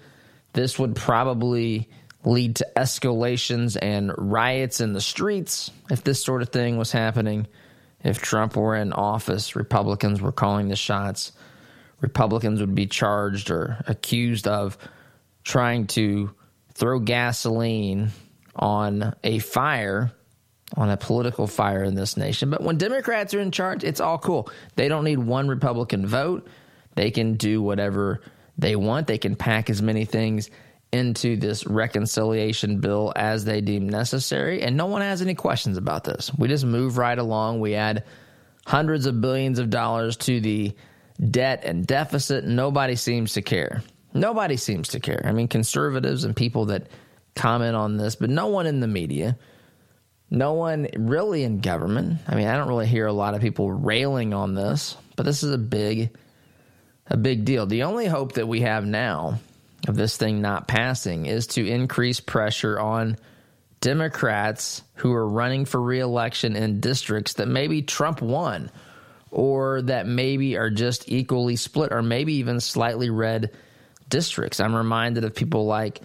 This 0.54 0.78
would 0.78 0.96
probably 0.96 1.90
lead 2.24 2.58
to 2.58 2.68
escalations 2.76 3.78
and 3.82 4.12
riots 4.18 4.82
in 4.82 4.94
the 4.94 5.02
streets 5.02 5.72
if 5.90 6.04
this 6.04 6.24
sort 6.24 6.42
of 6.42 6.50
thing 6.50 6.78
was 6.78 6.92
happening. 6.92 7.48
If 8.04 8.22
Trump 8.22 8.56
were 8.56 8.76
in 8.76 8.94
office, 8.94 9.56
Republicans 9.56 10.22
were 10.22 10.32
calling 10.32 10.68
the 10.68 10.76
shots. 10.76 11.32
Republicans 12.02 12.60
would 12.60 12.76
be 12.76 12.86
charged 12.86 13.50
or 13.50 13.78
accused 13.88 14.48
of 14.48 14.78
trying 15.44 15.88
to 15.88 16.32
throw 16.74 17.00
gasoline 17.00 18.12
on 18.56 19.16
a 19.24 19.40
fire, 19.40 20.12
on 20.76 20.90
a 20.90 20.98
political 20.98 21.48
fire 21.48 21.84
in 21.84 21.96
this 21.96 22.18
nation. 22.18 22.50
But 22.50 22.62
when 22.62 22.78
Democrats 22.78 23.34
are 23.34 23.40
in 23.40 23.52
charge, 23.52 23.84
it's 23.84 24.02
all 24.02 24.20
cool. 24.20 24.50
They 24.76 24.90
don't 24.90 25.06
need 25.06 25.20
one 25.20 25.48
Republican 25.48 26.06
vote. 26.06 26.48
They 26.98 27.12
can 27.12 27.36
do 27.36 27.62
whatever 27.62 28.22
they 28.58 28.76
want. 28.76 29.06
They 29.06 29.20
can 29.20 29.36
pack 29.36 29.70
as 29.70 29.84
many 29.84 30.04
things 30.06 30.50
into 30.92 31.38
this 31.38 31.68
reconciliation 31.68 32.80
bill 32.80 33.14
as 33.16 33.46
they 33.46 33.62
deem 33.62 33.88
necessary. 33.88 34.64
And 34.64 34.76
no 34.76 34.88
one 34.88 35.04
has 35.04 35.22
any 35.22 35.36
questions 35.36 35.78
about 35.78 36.04
this. 36.04 36.32
We 36.34 36.48
just 36.48 36.66
move 36.66 36.98
right 36.98 37.18
along. 37.18 37.60
We 37.60 37.76
add 37.76 38.04
hundreds 38.66 39.06
of 39.06 39.22
billions 39.22 39.60
of 39.60 39.70
dollars 39.70 40.18
to 40.18 40.42
the 40.42 40.74
debt 41.30 41.62
and 41.64 41.86
deficit. 41.86 42.46
Nobody 42.46 42.96
seems 42.96 43.34
to 43.34 43.44
care. 43.44 43.84
Nobody 44.16 44.58
seems 44.58 44.88
to 44.90 45.00
care. 45.00 45.22
I 45.24 45.34
mean, 45.34 45.48
conservatives 45.48 46.24
and 46.24 46.36
people 46.36 46.66
that 46.66 46.88
comment 47.36 47.76
on 47.76 47.98
this, 47.98 48.16
but 48.16 48.32
no 48.32 48.48
one 48.48 48.66
in 48.66 48.80
the 48.80 48.88
media, 48.88 49.38
no 50.32 50.54
one 50.54 50.88
really 50.98 51.44
in 51.44 51.60
government. 51.60 52.22
I 52.28 52.34
mean, 52.34 52.48
I 52.48 52.58
don't 52.58 52.68
really 52.68 52.88
hear 52.88 53.06
a 53.06 53.14
lot 53.14 53.36
of 53.36 53.42
people 53.42 53.72
railing 53.72 54.34
on 54.34 54.56
this, 54.56 54.98
but 55.16 55.28
this 55.28 55.44
is 55.44 55.52
a 55.54 55.60
big, 55.60 56.18
a 57.10 57.18
big 57.18 57.46
deal. 57.46 57.66
The 57.66 57.84
only 57.84 58.06
hope 58.06 58.34
that 58.34 58.48
we 58.48 58.62
have 58.62 58.86
now 58.86 59.40
of 59.88 59.96
this 59.96 60.18
thing 60.18 60.42
not 60.42 60.68
passing 60.68 61.26
is 61.26 61.48
to 61.48 61.66
increase 61.66 62.20
pressure 62.20 62.80
on 62.80 63.18
Democrats 63.80 64.82
who 64.96 65.14
are 65.14 65.28
running 65.28 65.66
for 65.66 65.82
reelection 65.82 66.56
in 66.56 66.80
districts 66.80 67.34
that 67.34 67.48
maybe 67.48 67.82
Trump 67.82 68.22
won 68.22 68.72
or 69.30 69.82
that 69.84 70.08
maybe 70.08 70.58
are 70.58 70.70
just 70.70 71.10
equally 71.10 71.56
split 71.56 71.92
or 71.92 72.02
maybe 72.02 72.36
even 72.36 72.60
slightly 72.60 73.10
red 73.10 73.52
districts. 74.10 74.60
I'm 74.60 74.76
reminded 74.76 75.24
of 75.24 75.36
people 75.36 75.66
like 75.66 76.02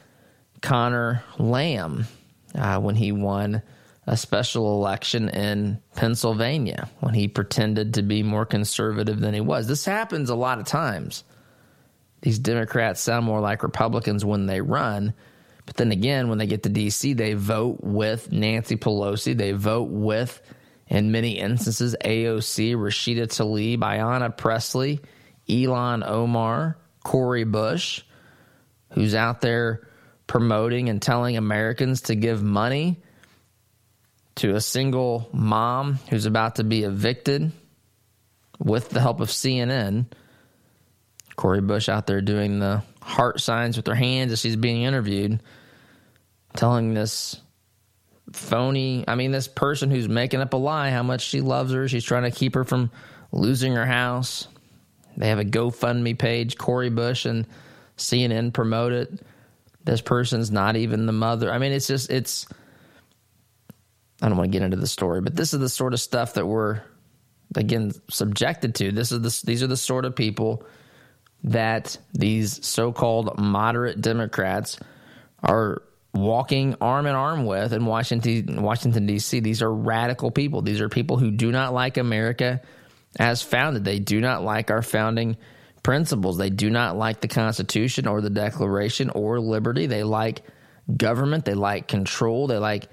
Conor 0.60 1.22
Lamb 1.38 2.06
uh, 2.54 2.78
when 2.78 2.94
he 2.94 3.12
won 3.12 3.62
a 4.06 4.16
special 4.16 4.74
election 4.74 5.28
in 5.28 5.80
Pennsylvania 5.94 6.90
when 7.00 7.14
he 7.14 7.28
pretended 7.28 7.94
to 7.94 8.02
be 8.02 8.22
more 8.22 8.44
conservative 8.44 9.20
than 9.20 9.34
he 9.34 9.40
was. 9.40 9.68
This 9.68 9.84
happens 9.84 10.28
a 10.28 10.34
lot 10.34 10.58
of 10.58 10.66
times 10.66 11.24
these 12.22 12.38
Democrats 12.38 13.00
sound 13.00 13.26
more 13.26 13.40
like 13.40 13.62
Republicans 13.62 14.24
when 14.24 14.46
they 14.46 14.60
run. 14.60 15.12
But 15.66 15.76
then 15.76 15.92
again, 15.92 16.28
when 16.28 16.38
they 16.38 16.46
get 16.46 16.62
to 16.62 16.68
D.C., 16.68 17.12
they 17.12 17.34
vote 17.34 17.78
with 17.82 18.32
Nancy 18.32 18.76
Pelosi. 18.76 19.36
They 19.36 19.52
vote 19.52 19.90
with, 19.90 20.40
in 20.86 21.12
many 21.12 21.38
instances, 21.38 21.96
AOC, 22.04 22.76
Rashida 22.76 23.26
Tlaib, 23.26 23.78
Ayanna 23.78 24.36
Pressley, 24.36 25.00
Ilhan 25.48 26.06
Omar, 26.06 26.78
Cori 27.04 27.44
Bush, 27.44 28.02
who's 28.90 29.14
out 29.14 29.40
there 29.40 29.88
promoting 30.28 30.88
and 30.88 31.02
telling 31.02 31.36
Americans 31.36 32.02
to 32.02 32.14
give 32.14 32.42
money 32.42 33.00
to 34.36 34.54
a 34.54 34.60
single 34.60 35.28
mom 35.32 35.94
who's 36.08 36.26
about 36.26 36.56
to 36.56 36.64
be 36.64 36.84
evicted 36.84 37.52
with 38.58 38.88
the 38.90 39.00
help 39.00 39.20
of 39.20 39.28
CNN 39.28 40.06
Cori 41.36 41.60
Bush 41.60 41.88
out 41.88 42.06
there 42.06 42.20
doing 42.20 42.58
the 42.58 42.82
heart 43.00 43.40
signs 43.40 43.76
with 43.76 43.86
her 43.86 43.94
hands 43.94 44.32
as 44.32 44.40
she's 44.40 44.56
being 44.56 44.82
interviewed, 44.82 45.42
telling 46.54 46.94
this 46.94 47.40
phony. 48.32 49.04
I 49.08 49.14
mean, 49.14 49.32
this 49.32 49.48
person 49.48 49.90
who's 49.90 50.08
making 50.08 50.40
up 50.40 50.52
a 50.52 50.56
lie 50.56 50.90
how 50.90 51.02
much 51.02 51.22
she 51.22 51.40
loves 51.40 51.72
her. 51.72 51.88
She's 51.88 52.04
trying 52.04 52.24
to 52.24 52.30
keep 52.30 52.54
her 52.54 52.64
from 52.64 52.90
losing 53.32 53.74
her 53.74 53.86
house. 53.86 54.46
They 55.16 55.28
have 55.28 55.38
a 55.38 55.44
GoFundMe 55.44 56.18
page. 56.18 56.56
Cori 56.56 56.90
Bush 56.90 57.26
and 57.26 57.46
CNN 57.96 58.52
promote 58.52 58.92
it. 58.92 59.26
This 59.84 60.00
person's 60.00 60.50
not 60.50 60.76
even 60.76 61.06
the 61.06 61.12
mother. 61.12 61.52
I 61.52 61.58
mean, 61.58 61.72
it's 61.72 61.88
just, 61.88 62.10
it's, 62.10 62.46
I 64.22 64.28
don't 64.28 64.38
want 64.38 64.52
to 64.52 64.56
get 64.56 64.64
into 64.64 64.76
the 64.76 64.86
story, 64.86 65.20
but 65.20 65.34
this 65.34 65.52
is 65.52 65.58
the 65.58 65.68
sort 65.68 65.92
of 65.92 66.00
stuff 66.00 66.34
that 66.34 66.46
we're, 66.46 66.80
again, 67.56 67.90
subjected 68.08 68.76
to. 68.76 68.92
This 68.92 69.10
is 69.10 69.20
the, 69.20 69.46
these 69.46 69.62
are 69.64 69.66
the 69.66 69.76
sort 69.76 70.04
of 70.04 70.14
people 70.14 70.64
that 71.44 71.98
these 72.14 72.64
so 72.64 72.92
called 72.92 73.36
moderate 73.36 74.00
Democrats 74.00 74.78
are 75.42 75.82
walking 76.14 76.76
arm 76.80 77.06
in 77.06 77.16
arm 77.16 77.46
with 77.46 77.72
in 77.72 77.84
Washington, 77.84 78.62
Washington 78.62 79.06
D.C. 79.06 79.40
These 79.40 79.60
are 79.60 79.72
radical 79.72 80.30
people. 80.30 80.62
These 80.62 80.80
are 80.80 80.88
people 80.88 81.16
who 81.16 81.32
do 81.32 81.50
not 81.50 81.74
like 81.74 81.96
America 81.96 82.62
as 83.18 83.42
founded. 83.42 83.84
They 83.84 83.98
do 83.98 84.20
not 84.20 84.44
like 84.44 84.70
our 84.70 84.82
founding 84.82 85.36
principles. 85.82 86.38
They 86.38 86.50
do 86.50 86.70
not 86.70 86.96
like 86.96 87.20
the 87.20 87.28
Constitution 87.28 88.06
or 88.06 88.20
the 88.20 88.30
Declaration 88.30 89.10
or 89.10 89.40
liberty. 89.40 89.86
They 89.86 90.04
like 90.04 90.42
government. 90.96 91.44
They 91.44 91.54
like 91.54 91.88
control. 91.88 92.46
They 92.46 92.58
like 92.58 92.88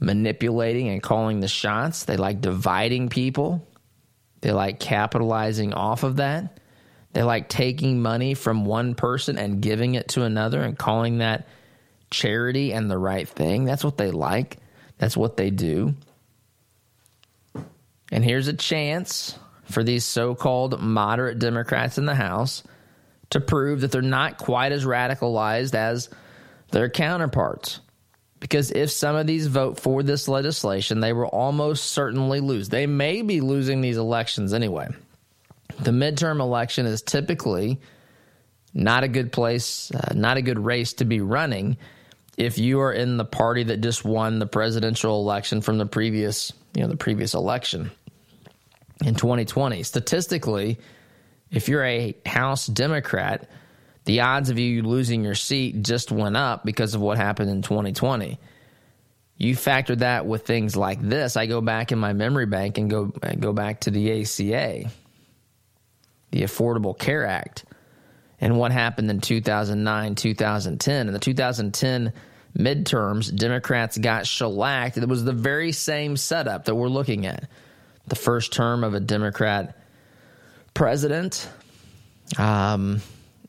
manipulating 0.00 0.88
and 0.88 1.02
calling 1.02 1.40
the 1.40 1.48
shots. 1.48 2.04
They 2.04 2.16
like 2.16 2.40
dividing 2.40 3.08
people. 3.08 3.66
They 4.40 4.52
like 4.52 4.78
capitalizing 4.78 5.74
off 5.74 6.02
of 6.02 6.16
that. 6.16 6.58
They 7.12 7.22
like 7.22 7.48
taking 7.48 8.00
money 8.00 8.34
from 8.34 8.64
one 8.64 8.94
person 8.94 9.38
and 9.38 9.62
giving 9.62 9.94
it 9.94 10.08
to 10.08 10.22
another 10.22 10.62
and 10.62 10.78
calling 10.78 11.18
that 11.18 11.48
charity 12.10 12.72
and 12.72 12.90
the 12.90 12.98
right 12.98 13.28
thing. 13.28 13.64
That's 13.64 13.84
what 13.84 13.96
they 13.96 14.10
like. 14.10 14.58
That's 14.98 15.16
what 15.16 15.36
they 15.36 15.50
do. 15.50 15.94
And 18.10 18.24
here's 18.24 18.48
a 18.48 18.52
chance 18.52 19.38
for 19.64 19.82
these 19.82 20.04
so 20.04 20.34
called 20.34 20.80
moderate 20.80 21.38
Democrats 21.38 21.98
in 21.98 22.06
the 22.06 22.14
House 22.14 22.62
to 23.30 23.40
prove 23.40 23.82
that 23.82 23.92
they're 23.92 24.02
not 24.02 24.38
quite 24.38 24.72
as 24.72 24.84
radicalized 24.84 25.74
as 25.74 26.08
their 26.70 26.88
counterparts. 26.88 27.80
Because 28.40 28.70
if 28.70 28.90
some 28.90 29.16
of 29.16 29.26
these 29.26 29.46
vote 29.46 29.80
for 29.80 30.02
this 30.02 30.28
legislation, 30.28 31.00
they 31.00 31.12
will 31.12 31.26
almost 31.26 31.86
certainly 31.86 32.40
lose. 32.40 32.68
They 32.68 32.86
may 32.86 33.22
be 33.22 33.40
losing 33.40 33.80
these 33.80 33.96
elections 33.96 34.54
anyway. 34.54 34.88
The 35.80 35.90
midterm 35.90 36.40
election 36.40 36.86
is 36.86 37.02
typically 37.02 37.78
not 38.74 39.02
a 39.02 39.08
good 39.08 39.32
place, 39.32 39.90
uh, 39.90 40.12
not 40.14 40.36
a 40.36 40.42
good 40.42 40.58
race 40.58 40.94
to 40.94 41.04
be 41.04 41.20
running 41.20 41.76
if 42.36 42.56
you 42.56 42.80
are 42.80 42.92
in 42.92 43.16
the 43.16 43.24
party 43.24 43.64
that 43.64 43.80
just 43.80 44.04
won 44.04 44.38
the 44.38 44.46
presidential 44.46 45.20
election 45.20 45.60
from 45.60 45.78
the 45.78 45.86
previous, 45.86 46.52
you 46.74 46.82
know, 46.82 46.88
the 46.88 46.96
previous 46.96 47.34
election 47.34 47.90
in 49.04 49.14
2020. 49.16 49.82
Statistically, 49.82 50.78
if 51.50 51.68
you're 51.68 51.84
a 51.84 52.14
House 52.24 52.66
Democrat, 52.66 53.48
the 54.08 54.22
odds 54.22 54.48
of 54.48 54.58
you 54.58 54.82
losing 54.82 55.22
your 55.22 55.34
seat 55.34 55.82
just 55.82 56.10
went 56.10 56.34
up 56.34 56.64
because 56.64 56.94
of 56.94 57.02
what 57.02 57.18
happened 57.18 57.50
in 57.50 57.60
2020. 57.60 58.38
You 59.36 59.54
factor 59.54 59.96
that 59.96 60.24
with 60.24 60.46
things 60.46 60.76
like 60.76 60.98
this. 61.02 61.36
I 61.36 61.44
go 61.44 61.60
back 61.60 61.92
in 61.92 61.98
my 61.98 62.14
memory 62.14 62.46
bank 62.46 62.78
and 62.78 62.88
go 62.88 63.12
go 63.38 63.52
back 63.52 63.80
to 63.80 63.90
the 63.90 64.22
ACA, 64.22 64.90
the 66.30 66.42
Affordable 66.42 66.98
Care 66.98 67.26
Act, 67.26 67.66
and 68.40 68.56
what 68.56 68.72
happened 68.72 69.10
in 69.10 69.20
2009, 69.20 70.14
2010. 70.14 71.06
In 71.06 71.12
the 71.12 71.18
2010 71.18 72.14
midterms, 72.56 73.36
Democrats 73.36 73.98
got 73.98 74.26
shellacked. 74.26 74.96
It 74.96 75.06
was 75.06 75.22
the 75.22 75.32
very 75.34 75.72
same 75.72 76.16
setup 76.16 76.64
that 76.64 76.74
we're 76.74 76.88
looking 76.88 77.26
at. 77.26 77.46
The 78.06 78.16
first 78.16 78.54
term 78.54 78.84
of 78.84 78.94
a 78.94 79.00
Democrat 79.00 79.76
president. 80.72 81.46
Um, 82.38 83.02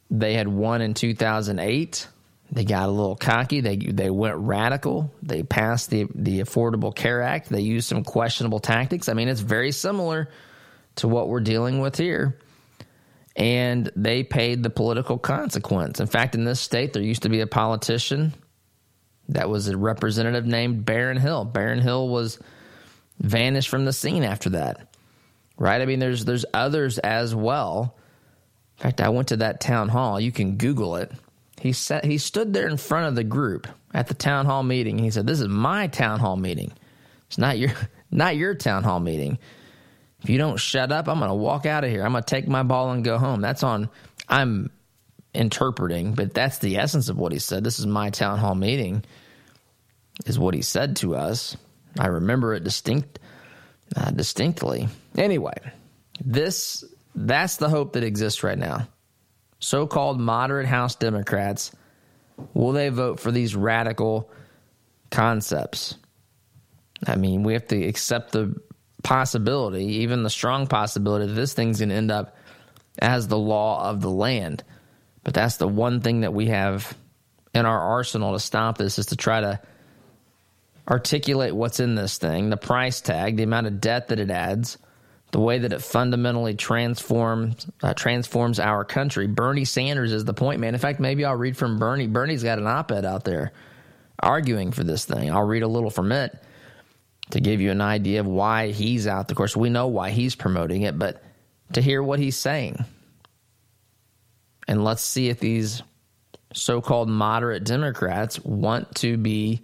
they 0.10 0.34
had 0.34 0.48
won 0.48 0.82
in 0.82 0.94
2008. 0.94 2.08
They 2.52 2.66
got 2.66 2.90
a 2.90 2.92
little 2.92 3.16
cocky. 3.16 3.62
They 3.62 3.78
they 3.78 4.10
went 4.10 4.38
radical. 4.38 5.12
They 5.22 5.44
passed 5.44 5.92
the 5.92 6.08
the 6.16 6.40
Affordable 6.40 6.96
Care 6.96 7.22
Act. 7.22 7.50
They 7.50 7.62
used 7.62 7.88
some 7.88 8.04
questionable 8.04 8.60
tactics. 8.60 9.08
I 9.08 9.14
mean, 9.14 9.28
it's 9.28 9.42
very 9.42 9.72
similar 9.72 10.30
to 10.96 11.08
what 11.08 11.30
we're 11.30 11.42
dealing 11.42 11.80
with 11.80 11.98
here. 11.98 12.40
And 13.36 13.90
they 13.96 14.24
paid 14.24 14.64
the 14.64 14.70
political 14.70 15.18
consequence. 15.18 16.00
In 16.00 16.08
fact, 16.08 16.36
in 16.36 16.44
this 16.44 16.60
state, 16.60 16.94
there 16.94 17.04
used 17.04 17.24
to 17.24 17.30
be 17.30 17.42
a 17.42 17.48
politician 17.48 18.34
that 19.30 19.48
was 19.48 19.68
a 19.68 19.78
representative 19.78 20.46
named 20.46 20.84
Baron 20.86 21.18
Hill. 21.18 21.46
Baron 21.46 21.80
Hill 21.80 22.10
was 22.10 22.40
vanished 23.20 23.70
from 23.70 23.86
the 23.86 23.94
scene 23.94 24.24
after 24.24 24.52
that. 24.52 24.88
Right? 25.58 25.82
I 25.82 25.86
mean, 25.86 26.00
there's 26.00 26.26
there's 26.26 26.46
others 26.54 26.98
as 26.98 27.36
well. 27.36 27.96
In 28.80 28.84
fact, 28.84 29.02
I 29.02 29.10
went 29.10 29.28
to 29.28 29.38
that 29.38 29.60
town 29.60 29.90
hall. 29.90 30.22
You 30.22 30.32
can 30.32 30.56
Google 30.56 30.96
it. 30.96 31.12
He 31.60 31.74
sat, 31.74 32.06
he 32.06 32.18
stood 32.18 32.54
there 32.54 32.70
in 32.70 32.78
front 32.78 33.08
of 33.08 33.16
the 33.16 33.26
group 33.26 33.68
at 33.94 34.08
the 34.08 34.14
town 34.14 34.46
hall 34.46 34.64
meeting. 34.64 34.98
He 34.98 35.12
said, 35.12 35.28
"This 35.28 35.42
is 35.42 35.50
my 35.50 35.88
town 35.88 36.22
hall 36.22 36.38
meeting. 36.38 36.72
It's 37.28 37.38
not 37.38 37.58
your 37.58 37.72
not 38.12 38.38
your 38.38 38.56
town 38.56 38.86
hall 38.86 39.02
meeting. 39.02 39.38
If 40.24 40.30
you 40.30 40.38
don't 40.38 40.58
shut 40.58 40.94
up, 40.94 41.10
I'm 41.10 41.20
going 41.20 41.30
to 41.30 41.36
walk 41.36 41.66
out 41.66 41.84
of 41.84 41.90
here. 41.90 42.06
I'm 42.06 42.14
going 42.14 42.24
to 42.24 42.30
take 42.30 42.48
my 42.48 42.64
ball 42.64 42.92
and 42.92 43.04
go 43.04 43.18
home." 43.18 43.42
That's 43.42 43.64
on. 43.64 43.90
I'm 44.30 44.72
interpreting, 45.34 46.14
but 46.14 46.34
that's 46.34 46.60
the 46.60 46.78
essence 46.78 47.10
of 47.10 47.18
what 47.18 47.34
he 47.34 47.40
said. 47.40 47.66
This 47.66 47.80
is 47.80 47.86
my 47.86 48.10
town 48.12 48.38
hall 48.40 48.56
meeting, 48.56 49.04
is 50.26 50.40
what 50.40 50.54
he 50.54 50.62
said 50.62 50.96
to 50.98 51.16
us. 51.16 51.58
I 52.00 52.08
remember 52.08 52.54
it 52.54 52.64
distinct, 52.64 53.20
uh, 53.98 54.12
distinctly. 54.12 54.88
Anyway, 55.18 55.58
this 56.24 56.86
that's 57.28 57.58
the 57.58 57.70
hope 57.70 57.94
that 57.94 58.04
exists 58.04 58.44
right 58.44 58.58
now. 58.58 58.88
So-called 59.60 60.20
moderate 60.20 60.68
House 60.68 60.96
Democrats 60.96 61.72
will 62.54 62.72
they 62.72 62.90
vote 62.90 63.20
for 63.20 63.32
these 63.32 63.56
radical 63.56 64.32
concepts? 65.12 65.96
I 67.06 67.16
mean, 67.16 67.44
we 67.44 67.54
have 67.54 67.68
to 67.68 67.84
accept 67.86 68.32
the 68.32 68.56
possibility, 69.04 69.86
even 70.02 70.24
the 70.24 70.30
strong 70.30 70.68
possibility, 70.68 71.28
that 71.28 71.34
this 71.34 71.54
thing's 71.54 71.80
going 71.80 71.90
to 71.90 71.96
end 71.96 72.12
up 72.12 72.38
as 73.00 73.28
the 73.28 73.38
law 73.38 73.90
of 73.90 74.02
the 74.02 74.10
land. 74.10 74.64
But 75.24 75.34
that's 75.34 75.58
the 75.58 75.68
one 75.68 76.02
thing 76.02 76.22
that 76.22 76.34
we 76.34 76.48
have 76.48 76.96
in 77.54 77.66
our 77.66 77.80
arsenal 77.80 78.34
to 78.34 78.40
stop 78.40 78.78
this 78.78 79.00
is 79.00 79.08
to 79.08 79.16
try 79.18 79.42
to 79.42 79.60
articulate 80.88 81.54
what's 81.54 81.80
in 81.80 81.96
this 81.96 82.18
thing, 82.18 82.50
the 82.50 82.58
price 82.58 83.02
tag, 83.02 83.38
the 83.38 83.44
amount 83.44 83.68
of 83.68 83.82
debt 83.82 84.08
that 84.08 84.20
it 84.20 84.32
adds, 84.32 84.78
the 85.32 85.40
way 85.40 85.60
that 85.60 85.74
it 85.74 85.82
fundamentally 85.82 86.56
transforms 86.56 87.68
uh, 87.84 87.94
transforms 87.94 88.60
our 88.60 88.84
country. 88.84 89.28
Bernie 89.28 89.66
Sanders 89.66 90.12
is 90.12 90.26
the 90.26 90.34
point 90.34 90.60
man. 90.60 90.74
In 90.74 90.80
fact, 90.80 91.00
maybe 91.00 91.26
I'll 91.26 91.36
read 91.36 91.56
from 91.56 91.78
Bernie. 91.78 92.08
Bernie's 92.08 92.44
got 92.44 92.58
an 92.58 92.68
op-ed 92.68 93.06
out 93.06 93.24
there 93.24 93.52
arguing 94.20 94.72
for 94.72 94.84
this 94.84 95.06
thing. 95.06 95.32
I'll 95.32 95.46
read 95.46 95.64
a 95.64 95.68
little 95.68 95.90
from 95.92 96.12
it 96.12 96.38
to 97.32 97.40
give 97.40 97.62
you 97.62 97.72
an 97.72 97.82
idea 97.82 98.20
of 98.20 98.28
why 98.28 98.72
he's 98.72 99.08
out. 99.08 99.30
Of 99.30 99.38
course, 99.38 99.56
we 99.56 99.70
know 99.70 99.88
why 99.88 100.10
he's 100.10 100.36
promoting 100.36 100.82
it, 100.82 100.98
but 100.98 101.24
to 101.74 101.82
hear 101.82 102.02
what 102.02 102.20
he's 102.20 102.38
saying. 102.38 102.84
And 104.68 104.84
let's 104.84 105.04
see 105.04 105.30
if 105.30 105.40
these 105.40 105.84
so-called 106.54 107.10
moderate 107.10 107.64
Democrats 107.64 108.40
want 108.40 108.96
to 108.96 109.18
be 109.18 109.62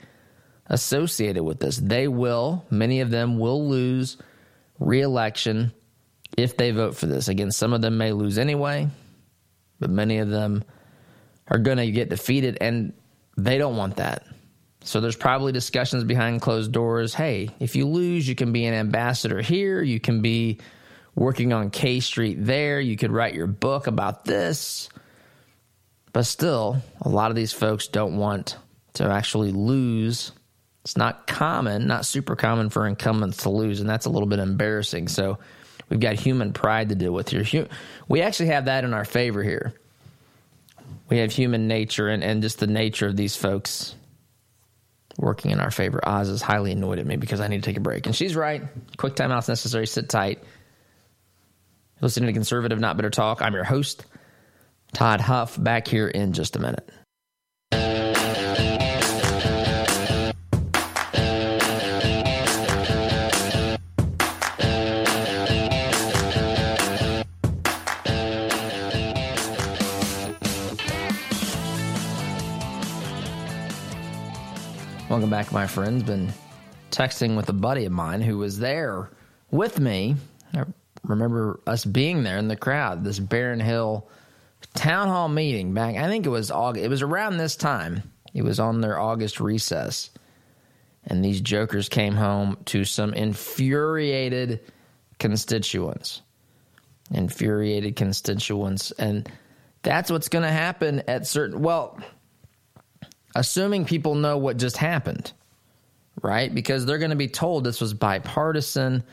associated 0.67 1.43
with 1.43 1.60
this. 1.60 1.78
They 1.78 2.08
will, 2.08 2.65
many 2.69 3.01
of 3.01 3.10
them 3.10 3.39
will 3.39 3.67
lose 3.67 4.17
reelection 4.79 5.73
if 6.38 6.57
they 6.57 6.71
vote 6.71 6.95
for 6.95 7.05
this. 7.05 7.27
Again, 7.27 7.51
some 7.51 7.73
of 7.73 7.81
them 7.81 7.97
may 7.97 8.11
lose 8.11 8.38
anyway, 8.38 8.88
but 9.79 9.89
many 9.89 10.17
of 10.17 10.29
them 10.29 10.63
are 11.47 11.59
going 11.59 11.77
to 11.77 11.91
get 11.91 12.09
defeated, 12.09 12.57
and 12.59 12.93
they 13.38 13.57
don't 13.57 13.77
want 13.77 13.97
that. 13.97 14.25
So 14.81 15.01
there's 15.01 15.15
probably 15.15 15.51
discussions 15.51 16.03
behind 16.03 16.41
closed 16.41 16.71
doors. 16.71 17.13
Hey, 17.13 17.49
if 17.59 17.75
you 17.75 17.88
lose, 17.88 18.27
you 18.27 18.35
can 18.35 18.51
be 18.51 18.65
an 18.65 18.73
ambassador 18.73 19.41
here. 19.41 19.81
You 19.81 19.99
can 19.99 20.21
be 20.21 20.59
working 21.15 21.53
on 21.53 21.71
K 21.71 21.99
Street 22.01 22.38
there. 22.39 22.79
You 22.79 22.95
could 22.95 23.11
write 23.11 23.33
your 23.33 23.47
book 23.47 23.88
about 23.88 24.25
this. 24.25 24.89
But 26.13 26.23
still, 26.23 26.81
a 27.01 27.09
lot 27.09 27.31
of 27.31 27.35
these 27.35 27.51
folks 27.51 27.88
don't 27.88 28.17
want 28.17 28.57
to 28.93 29.05
actually 29.05 29.51
lose 29.51 30.31
it's 30.86 30.95
not 30.95 31.26
common, 31.26 31.88
not 31.88 32.06
super 32.06 32.36
common 32.36 32.69
for 32.69 32.86
incumbents 32.86 33.38
to 33.38 33.50
lose, 33.50 33.82
and 33.82 33.89
that's 33.89 34.06
a 34.06 34.10
little 34.12 34.30
bit 34.30 34.38
embarrassing. 34.38 35.08
So 35.08 35.39
we've 35.89 36.00
got 36.00 36.13
human 36.13 36.54
pride 36.54 36.89
to 36.89 36.95
deal 36.95 37.12
with 37.12 37.30
here. 37.30 37.67
We 38.08 38.21
actually 38.21 38.50
have 38.50 38.65
that 38.65 38.84
in 38.84 38.93
our 38.93 39.04
favor 39.04 39.41
here. 39.41 39.74
We 41.10 41.17
have 41.17 41.32
human 41.32 41.67
nature 41.67 42.08
and, 42.08 42.24
and 42.24 42.43
just 42.43 42.60
the 42.60 42.67
nature 42.67 43.08
of 43.08 43.15
these 43.15 43.36
folks 43.36 43.95
working 45.17 45.50
in 45.50 45.60
our 45.60 45.71
favor. 45.71 46.00
Oz 46.08 46.30
is 46.30 46.43
highly 46.43 46.71
annoyed 46.71 47.00
at 47.00 47.08
me 47.08 47.15
because 47.15 47.41
I 47.41 47.48
need 47.48 47.63
to 47.63 47.67
take 47.67 47.78
a 47.78 47.82
break. 47.82 48.06
And 48.06 48.15
she's 48.15 48.36
right. 48.36 48.62
Quick 48.98 49.15
timeout's 49.15 49.48
necessary. 49.48 49.88
Sit 49.88 50.08
tight. 50.08 50.43
Listening 52.00 52.28
to 52.28 52.34
Conservative 52.34 52.80
Not 52.80 52.95
Bitter 52.95 53.10
Talk. 53.10 53.41
I'm 53.41 53.56
your 53.56 53.63
host, 53.63 54.06
Todd 54.93 55.19
Huff, 55.19 55.62
back 55.62 55.88
here 55.88 56.08
in 56.08 56.34
just 56.34 56.56
a 56.56 56.60
minute. 56.60 56.88
My 75.36 75.67
friends. 75.67 76.02
Been 76.04 76.32
texting 76.91 77.36
with 77.36 77.50
a 77.50 77.54
buddy 77.54 77.84
of 77.84 77.91
mine 77.91 78.21
who 78.21 78.38
was 78.38 78.58
there 78.58 79.10
with 79.52 79.78
me. 79.82 80.15
I 80.54 80.63
remember 81.04 81.60
us 81.67 81.84
being 81.84 82.24
there 82.24 82.38
in 82.38 82.48
the 82.48 82.56
crowd, 82.56 83.04
this 83.04 83.19
Baron 83.19 83.60
Hill 83.60 84.08
town 84.76 85.10
hall 85.10 85.28
meeting 85.28 85.74
back. 85.74 85.98
I 85.98 86.08
think 86.08 86.26
it 86.26 86.30
was 86.30 86.52
August. 86.52 86.86
It 86.86 86.88
was 86.88 87.02
around 87.02 87.36
this 87.36 87.58
time. 87.58 88.04
It 88.34 88.43
was 88.43 88.62
on 88.62 88.80
their 88.80 88.98
August 88.98 89.41
recess. 89.41 90.10
And 91.04 91.24
these 91.24 91.41
jokers 91.41 91.89
came 91.89 92.15
home 92.15 92.56
to 92.67 92.86
some 92.86 93.13
infuriated 93.13 94.62
constituents. 95.19 96.21
Infuriated 97.12 97.98
constituents. 97.98 98.91
And 98.91 99.30
that's 99.82 100.10
what's 100.10 100.30
going 100.30 100.45
to 100.45 100.50
happen 100.50 101.04
at 101.10 101.28
certain. 101.28 101.62
Well, 101.62 102.00
assuming 103.36 103.86
people 103.86 104.15
know 104.15 104.38
what 104.38 104.58
just 104.58 104.78
happened, 104.78 105.32
right? 106.24 106.54
Because 106.54 106.86
they're 106.86 106.98
going 106.98 107.12
to 107.12 107.15
be 107.15 107.28
told 107.28 107.63
this 107.63 107.82
was 107.82 107.93
bipartisan 107.93 109.04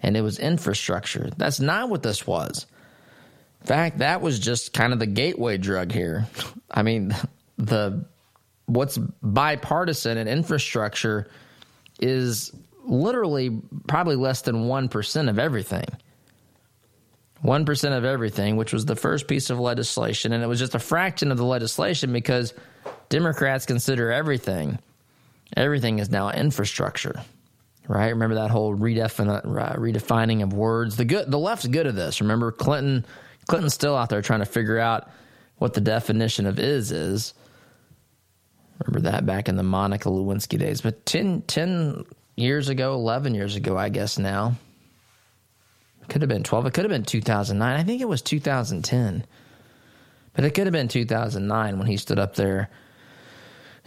and 0.00 0.16
it 0.16 0.20
was 0.20 0.38
infrastructure. 0.38 1.30
That's 1.36 1.60
not 1.60 1.88
what 1.88 2.02
this 2.02 2.26
was. 2.26 2.66
In 3.62 3.66
fact, 3.66 3.98
that 3.98 4.20
was 4.20 4.38
just 4.38 4.72
kind 4.72 4.92
of 4.92 4.98
the 4.98 5.06
gateway 5.06 5.58
drug 5.58 5.92
here. 5.92 6.26
I 6.70 6.82
mean, 6.82 7.14
the 7.58 8.04
what's 8.66 8.98
bipartisan 8.98 10.16
and 10.16 10.28
infrastructure 10.28 11.28
is 11.98 12.52
literally 12.84 13.60
probably 13.88 14.16
less 14.16 14.42
than 14.42 14.66
1% 14.66 15.28
of 15.28 15.38
everything. 15.38 15.86
1% 17.44 17.96
of 17.96 18.04
everything, 18.04 18.56
which 18.56 18.72
was 18.72 18.84
the 18.84 18.96
first 18.96 19.26
piece 19.26 19.50
of 19.50 19.58
legislation. 19.58 20.32
And 20.32 20.42
it 20.44 20.46
was 20.46 20.58
just 20.58 20.74
a 20.74 20.78
fraction 20.78 21.32
of 21.32 21.38
the 21.38 21.44
legislation 21.44 22.12
because 22.12 22.54
Democrats 23.10 23.66
consider 23.66 24.10
everything, 24.10 24.78
everything 25.56 25.98
is 25.98 26.10
now 26.10 26.30
infrastructure, 26.30 27.20
right? 27.86 28.08
Remember 28.08 28.36
that 28.36 28.50
whole 28.50 28.74
redefin- 28.74 29.28
uh, 29.28 29.76
redefining 29.76 30.42
of 30.42 30.54
words. 30.54 30.96
The 30.96 31.04
good, 31.04 31.30
the 31.30 31.38
left's 31.38 31.66
good 31.66 31.86
at 31.86 31.94
this. 31.94 32.22
Remember 32.22 32.50
Clinton, 32.50 33.04
Clinton's 33.46 33.74
still 33.74 33.96
out 33.96 34.08
there 34.08 34.22
trying 34.22 34.40
to 34.40 34.46
figure 34.46 34.78
out 34.78 35.10
what 35.58 35.74
the 35.74 35.80
definition 35.82 36.46
of 36.46 36.58
is 36.58 36.90
is. 36.90 37.34
Remember 38.78 39.10
that 39.10 39.26
back 39.26 39.48
in 39.48 39.56
the 39.56 39.62
Monica 39.62 40.08
Lewinsky 40.08 40.58
days. 40.58 40.80
But 40.80 41.04
10, 41.04 41.42
10 41.42 42.04
years 42.36 42.70
ago, 42.70 42.94
11 42.94 43.34
years 43.34 43.56
ago, 43.56 43.76
I 43.76 43.90
guess 43.90 44.18
now, 44.18 44.54
could 46.10 46.22
have 46.22 46.28
been 46.28 46.42
12. 46.42 46.66
It 46.66 46.74
could 46.74 46.84
have 46.84 46.90
been 46.90 47.04
2009. 47.04 47.78
I 47.78 47.82
think 47.84 48.02
it 48.02 48.08
was 48.08 48.22
2010. 48.22 49.24
But 50.34 50.44
it 50.44 50.54
could 50.54 50.66
have 50.66 50.72
been 50.72 50.88
2009 50.88 51.78
when 51.78 51.86
he 51.86 51.96
stood 51.96 52.18
up 52.18 52.34
there 52.34 52.68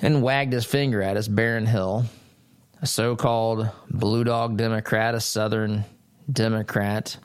and 0.02 0.22
wagged 0.22 0.54
his 0.54 0.66
finger 0.66 1.02
at 1.02 1.18
us, 1.18 1.28
Baron 1.28 1.66
Hill, 1.66 2.06
a 2.82 2.88
so 2.88 3.16
called 3.16 3.70
Blue 3.90 4.24
Dog 4.24 4.58
Democrat, 4.58 5.16
a 5.16 5.20
Southern 5.20 5.86
Democrat, 6.32 7.18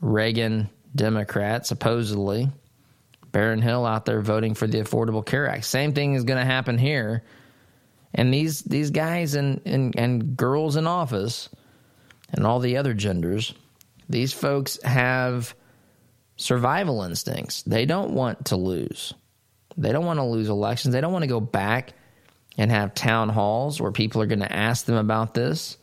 Reagan 0.00 0.70
Democrat, 0.94 1.66
supposedly. 1.66 2.48
Baron 3.30 3.60
Hill 3.60 3.84
out 3.84 4.06
there 4.06 4.22
voting 4.22 4.54
for 4.54 4.66
the 4.66 4.78
Affordable 4.78 5.24
Care 5.24 5.48
Act. 5.48 5.64
Same 5.64 5.92
thing 5.92 6.14
is 6.14 6.24
going 6.24 6.38
to 6.38 6.46
happen 6.46 6.78
here. 6.78 7.24
And 8.14 8.32
these 8.32 8.62
these 8.62 8.90
guys 8.90 9.34
and, 9.34 9.60
and, 9.66 9.94
and 9.98 10.34
girls 10.36 10.76
in 10.76 10.86
office 10.86 11.50
and 12.32 12.46
all 12.46 12.58
the 12.58 12.78
other 12.78 12.94
genders 12.94 13.54
these 14.08 14.32
folks 14.32 14.82
have 14.82 15.54
survival 16.36 17.02
instincts. 17.02 17.62
They 17.62 17.84
don't 17.84 18.12
want 18.12 18.46
to 18.46 18.56
lose. 18.56 19.12
They 19.76 19.92
don't 19.92 20.06
want 20.06 20.18
to 20.18 20.24
lose 20.24 20.48
elections. 20.48 20.92
They 20.92 21.00
don't 21.00 21.12
want 21.12 21.24
to 21.24 21.28
go 21.28 21.40
back 21.40 21.92
and 22.58 22.70
have 22.70 22.92
town 22.94 23.28
halls 23.28 23.80
where 23.80 23.92
people 23.92 24.20
are 24.20 24.26
going 24.26 24.40
to 24.40 24.52
ask 24.52 24.84
them 24.84 24.96
about 24.96 25.32
this, 25.32 25.78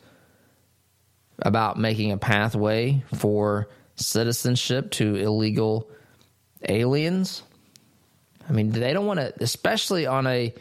about 1.40 1.80
making 1.80 2.12
a 2.12 2.18
pathway 2.18 3.02
for 3.16 3.70
citizenship 3.96 4.92
to 4.92 5.16
illegal 5.16 5.90
aliens. 6.68 7.42
I 8.48 8.52
mean, 8.52 8.72
they 8.72 8.94
don't 8.94 9.06
want 9.06 9.22
to, 9.22 9.34
especially 9.40 10.06
on 10.06 10.28
a 10.28 10.54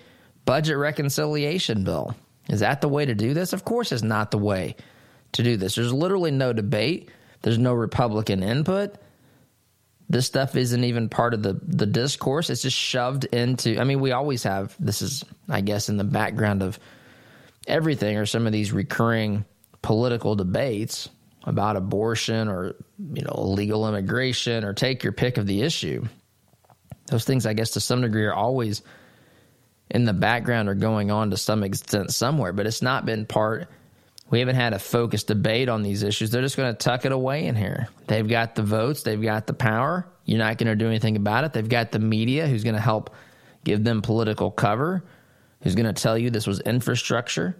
budget 0.44 0.78
reconciliation 0.78 1.84
bill. 1.84 2.14
Is 2.48 2.60
that 2.60 2.80
the 2.80 2.88
way 2.88 3.04
to 3.04 3.14
do 3.14 3.34
this? 3.34 3.52
Of 3.52 3.64
course, 3.64 3.90
it's 3.90 4.02
not 4.02 4.30
the 4.30 4.38
way 4.38 4.76
to 5.32 5.42
do 5.42 5.56
this. 5.56 5.74
There's 5.74 5.92
literally 5.92 6.30
no 6.30 6.52
debate. 6.52 7.10
There's 7.42 7.58
no 7.58 7.74
Republican 7.74 8.42
input. 8.42 8.94
This 10.08 10.26
stuff 10.26 10.54
isn't 10.54 10.84
even 10.84 11.08
part 11.08 11.34
of 11.34 11.42
the, 11.42 11.58
the 11.62 11.86
discourse. 11.86 12.50
It's 12.50 12.62
just 12.62 12.76
shoved 12.76 13.24
into. 13.24 13.78
I 13.80 13.84
mean, 13.84 14.00
we 14.00 14.12
always 14.12 14.42
have 14.42 14.74
this 14.78 15.00
is, 15.00 15.24
I 15.48 15.60
guess, 15.62 15.88
in 15.88 15.96
the 15.96 16.04
background 16.04 16.62
of 16.62 16.78
everything 17.66 18.18
or 18.18 18.26
some 18.26 18.46
of 18.46 18.52
these 18.52 18.72
recurring 18.72 19.44
political 19.82 20.34
debates 20.34 21.08
about 21.44 21.76
abortion 21.76 22.48
or 22.48 22.74
you 22.98 23.22
know 23.22 23.34
illegal 23.36 23.88
immigration 23.88 24.64
or 24.64 24.72
take 24.72 25.02
your 25.02 25.12
pick 25.12 25.38
of 25.38 25.46
the 25.46 25.62
issue. 25.62 26.04
Those 27.06 27.24
things, 27.24 27.46
I 27.46 27.52
guess, 27.52 27.72
to 27.72 27.80
some 27.80 28.00
degree, 28.00 28.24
are 28.24 28.34
always 28.34 28.82
in 29.90 30.04
the 30.04 30.14
background 30.14 30.68
or 30.68 30.74
going 30.74 31.10
on 31.10 31.30
to 31.30 31.36
some 31.36 31.62
extent 31.62 32.12
somewhere, 32.12 32.52
but 32.52 32.66
it's 32.66 32.82
not 32.82 33.04
been 33.04 33.26
part 33.26 33.68
we 34.30 34.38
haven't 34.38 34.56
had 34.56 34.72
a 34.72 34.78
focused 34.78 35.28
debate 35.28 35.68
on 35.68 35.82
these 35.82 36.02
issues. 36.02 36.30
They're 36.30 36.42
just 36.42 36.56
going 36.56 36.72
to 36.72 36.78
tuck 36.78 37.04
it 37.04 37.12
away 37.12 37.46
in 37.46 37.54
here. 37.56 37.88
They've 38.06 38.28
got 38.28 38.54
the 38.54 38.62
votes, 38.62 39.02
they've 39.02 39.20
got 39.20 39.46
the 39.46 39.54
power. 39.54 40.06
You're 40.24 40.38
not 40.38 40.56
going 40.56 40.68
to 40.68 40.76
do 40.76 40.86
anything 40.86 41.16
about 41.16 41.44
it. 41.44 41.52
They've 41.52 41.68
got 41.68 41.92
the 41.92 41.98
media 41.98 42.46
who's 42.46 42.64
going 42.64 42.76
to 42.76 42.80
help 42.80 43.14
give 43.62 43.84
them 43.84 44.00
political 44.00 44.50
cover, 44.50 45.04
who's 45.62 45.74
going 45.74 45.92
to 45.92 46.02
tell 46.02 46.16
you 46.16 46.30
this 46.30 46.46
was 46.46 46.60
infrastructure, 46.60 47.54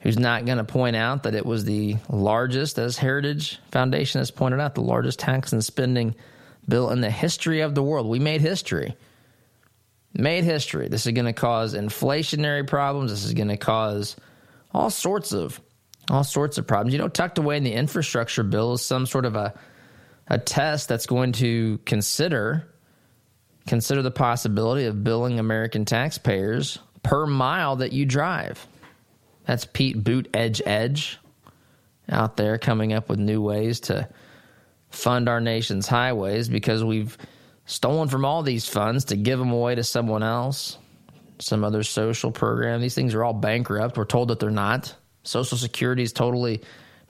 who's 0.00 0.18
not 0.18 0.44
going 0.44 0.58
to 0.58 0.64
point 0.64 0.96
out 0.96 1.22
that 1.22 1.34
it 1.34 1.46
was 1.46 1.64
the 1.64 1.96
largest, 2.08 2.78
as 2.78 2.96
Heritage 2.96 3.60
Foundation 3.70 4.20
has 4.20 4.32
pointed 4.32 4.60
out, 4.60 4.74
the 4.74 4.80
largest 4.80 5.20
tax 5.20 5.52
and 5.52 5.64
spending 5.64 6.16
bill 6.68 6.90
in 6.90 7.00
the 7.00 7.10
history 7.10 7.60
of 7.60 7.74
the 7.74 7.82
world. 7.82 8.08
We 8.08 8.18
made 8.18 8.40
history. 8.40 8.96
Made 10.14 10.44
history. 10.44 10.88
This 10.88 11.06
is 11.06 11.12
going 11.12 11.26
to 11.26 11.32
cause 11.32 11.74
inflationary 11.74 12.66
problems. 12.66 13.12
This 13.12 13.24
is 13.24 13.34
going 13.34 13.48
to 13.48 13.56
cause 13.56 14.16
all 14.74 14.90
sorts 14.90 15.32
of 15.32 15.60
all 16.10 16.24
sorts 16.24 16.58
of 16.58 16.66
problems. 16.66 16.92
You 16.92 16.98
know, 16.98 17.08
tucked 17.08 17.38
away 17.38 17.56
in 17.56 17.64
the 17.64 17.72
infrastructure 17.72 18.42
bill 18.42 18.74
is 18.74 18.82
some 18.82 19.06
sort 19.06 19.24
of 19.24 19.36
a 19.36 19.54
a 20.28 20.38
test 20.38 20.88
that's 20.88 21.06
going 21.06 21.32
to 21.32 21.78
consider 21.84 22.68
consider 23.66 24.02
the 24.02 24.10
possibility 24.10 24.86
of 24.86 25.04
billing 25.04 25.38
American 25.38 25.84
taxpayers 25.84 26.78
per 27.02 27.26
mile 27.26 27.76
that 27.76 27.92
you 27.92 28.04
drive. 28.04 28.66
That's 29.44 29.64
Pete 29.64 30.02
Buttigieg 30.02 31.16
out 32.08 32.36
there 32.36 32.58
coming 32.58 32.92
up 32.92 33.08
with 33.08 33.18
new 33.18 33.40
ways 33.40 33.80
to 33.80 34.08
fund 34.90 35.28
our 35.28 35.40
nation's 35.40 35.86
highways 35.86 36.48
because 36.48 36.82
we've 36.82 37.16
stolen 37.66 38.08
from 38.08 38.24
all 38.24 38.42
these 38.42 38.68
funds 38.68 39.06
to 39.06 39.16
give 39.16 39.38
them 39.38 39.52
away 39.52 39.74
to 39.74 39.84
someone 39.84 40.22
else, 40.22 40.78
some 41.38 41.64
other 41.64 41.82
social 41.82 42.30
program. 42.32 42.80
These 42.80 42.94
things 42.94 43.14
are 43.14 43.24
all 43.24 43.32
bankrupt. 43.32 43.96
We're 43.96 44.04
told 44.04 44.28
that 44.28 44.40
they're 44.40 44.50
not. 44.50 44.94
Social 45.22 45.58
Security 45.58 46.02
is 46.02 46.12
totally 46.12 46.62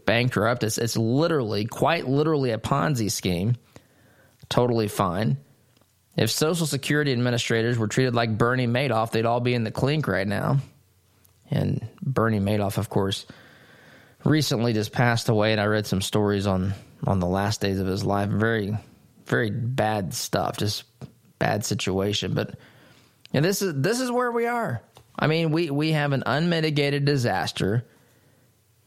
bankrupt. 0.04 0.62
It's, 0.64 0.78
it's 0.78 0.96
literally, 0.96 1.64
quite 1.64 2.06
literally, 2.08 2.50
a 2.50 2.58
Ponzi 2.58 3.10
scheme. 3.10 3.56
Totally 4.48 4.88
fine. 4.88 5.38
If 6.16 6.30
Social 6.30 6.66
Security 6.66 7.12
administrators 7.12 7.78
were 7.78 7.88
treated 7.88 8.14
like 8.14 8.36
Bernie 8.36 8.66
Madoff, 8.66 9.12
they'd 9.12 9.24
all 9.24 9.40
be 9.40 9.54
in 9.54 9.64
the 9.64 9.70
clink 9.70 10.06
right 10.06 10.26
now. 10.26 10.58
And 11.50 11.86
Bernie 12.02 12.40
Madoff, 12.40 12.78
of 12.78 12.90
course, 12.90 13.26
recently 14.24 14.72
just 14.72 14.92
passed 14.92 15.28
away, 15.28 15.52
and 15.52 15.60
I 15.60 15.64
read 15.64 15.86
some 15.86 16.02
stories 16.02 16.46
on 16.46 16.74
on 17.06 17.18
the 17.18 17.26
last 17.26 17.60
days 17.60 17.80
of 17.80 17.86
his 17.86 18.04
life. 18.04 18.28
Very, 18.28 18.76
very 19.26 19.50
bad 19.50 20.14
stuff. 20.14 20.56
Just 20.56 20.84
bad 21.38 21.64
situation. 21.64 22.34
But 22.34 22.56
and 23.32 23.44
this 23.44 23.62
is 23.62 23.74
this 23.76 24.00
is 24.00 24.10
where 24.10 24.30
we 24.30 24.46
are. 24.46 24.82
I 25.18 25.26
mean, 25.26 25.50
we 25.50 25.70
we 25.70 25.92
have 25.92 26.12
an 26.12 26.22
unmitigated 26.26 27.04
disaster 27.04 27.84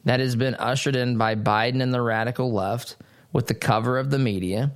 that 0.06 0.20
has 0.20 0.36
been 0.36 0.56
ushered 0.56 0.96
in 0.96 1.18
by 1.18 1.36
Biden 1.36 1.82
and 1.82 1.94
the 1.94 2.02
radical 2.02 2.54
left 2.54 2.96
with 3.34 3.48
the 3.48 3.54
cover 3.54 3.98
of 3.98 4.10
the 4.10 4.20
media. 4.20 4.72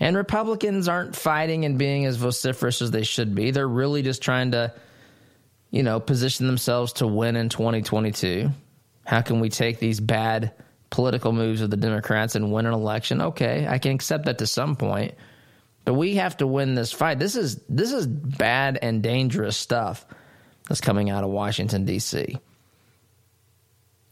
And 0.00 0.16
Republicans 0.16 0.88
aren't 0.88 1.14
fighting 1.14 1.64
and 1.64 1.78
being 1.78 2.04
as 2.04 2.16
vociferous 2.16 2.82
as 2.82 2.90
they 2.90 3.04
should 3.04 3.34
be. 3.34 3.50
They're 3.50 3.68
really 3.68 4.02
just 4.02 4.22
trying 4.22 4.52
to, 4.52 4.72
you 5.70 5.82
know, 5.82 6.00
position 6.00 6.46
themselves 6.46 6.94
to 6.94 7.06
win 7.06 7.36
in 7.36 7.48
2022. 7.48 8.50
How 9.04 9.20
can 9.20 9.40
we 9.40 9.50
take 9.50 9.78
these 9.78 10.00
bad 10.00 10.52
political 10.90 11.32
moves 11.32 11.60
of 11.60 11.70
the 11.70 11.76
Democrats 11.76 12.34
and 12.34 12.52
win 12.52 12.66
an 12.66 12.72
election? 12.72 13.20
Okay, 13.20 13.66
I 13.68 13.78
can 13.78 13.92
accept 13.92 14.24
that 14.24 14.38
to 14.38 14.46
some 14.46 14.76
point. 14.76 15.14
But 15.84 15.94
we 15.94 16.14
have 16.14 16.38
to 16.38 16.46
win 16.46 16.74
this 16.74 16.92
fight. 16.92 17.18
This 17.18 17.36
is 17.36 17.60
this 17.68 17.92
is 17.92 18.06
bad 18.06 18.78
and 18.80 19.02
dangerous 19.02 19.56
stuff 19.56 20.06
that's 20.66 20.80
coming 20.80 21.10
out 21.10 21.24
of 21.24 21.30
Washington 21.30 21.84
D.C. 21.84 22.38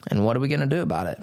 And 0.08 0.24
what 0.24 0.36
are 0.36 0.40
we 0.40 0.48
going 0.48 0.60
to 0.60 0.66
do 0.66 0.82
about 0.82 1.06
it? 1.06 1.18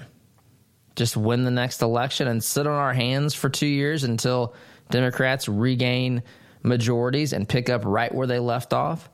Just 0.96 1.18
win 1.18 1.44
the 1.44 1.52
next 1.52 1.82
election 1.82 2.28
and 2.28 2.44
sit 2.44 2.68
on 2.68 2.74
our 2.74 2.94
hands 2.94 3.34
for 3.34 3.50
two 3.50 3.68
years 3.68 4.04
until 4.04 4.54
Democrats 4.90 5.48
regain 5.48 6.24
majorities 6.64 7.34
and 7.34 7.48
pick 7.48 7.70
up 7.70 7.84
right 7.86 8.14
where 8.14 8.28
they 8.28 8.40
left 8.40 8.74
off? 8.74 9.10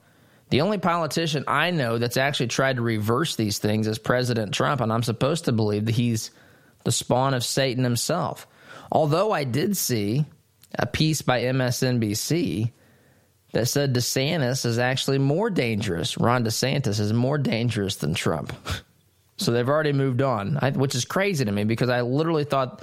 The 0.50 0.60
only 0.60 0.78
politician 0.78 1.44
I 1.48 1.70
know 1.70 1.98
that's 1.98 2.16
actually 2.16 2.48
tried 2.48 2.76
to 2.76 2.82
reverse 2.82 3.34
these 3.36 3.58
things 3.58 3.86
is 3.86 3.98
President 3.98 4.54
Trump, 4.54 4.80
and 4.80 4.92
I'm 4.92 5.02
supposed 5.02 5.46
to 5.46 5.52
believe 5.52 5.86
that 5.86 5.94
he's 5.94 6.30
the 6.84 6.92
spawn 6.92 7.34
of 7.34 7.44
Satan 7.44 7.82
himself. 7.82 8.46
Although 8.92 9.32
I 9.32 9.44
did 9.44 9.76
see 9.76 10.24
a 10.78 10.86
piece 10.86 11.22
by 11.22 11.42
MSNBC 11.42 12.70
that 13.52 13.66
said 13.66 13.94
DeSantis 13.94 14.64
is 14.64 14.78
actually 14.78 15.18
more 15.18 15.50
dangerous. 15.50 16.18
Ron 16.18 16.44
DeSantis 16.44 17.00
is 17.00 17.12
more 17.12 17.38
dangerous 17.38 17.96
than 17.96 18.14
Trump. 18.14 18.52
so 19.36 19.52
they've 19.52 19.68
already 19.68 19.92
moved 19.92 20.22
on, 20.22 20.56
which 20.74 20.94
is 20.94 21.04
crazy 21.04 21.44
to 21.44 21.52
me 21.52 21.64
because 21.64 21.88
I 21.88 22.00
literally 22.00 22.44
thought 22.44 22.82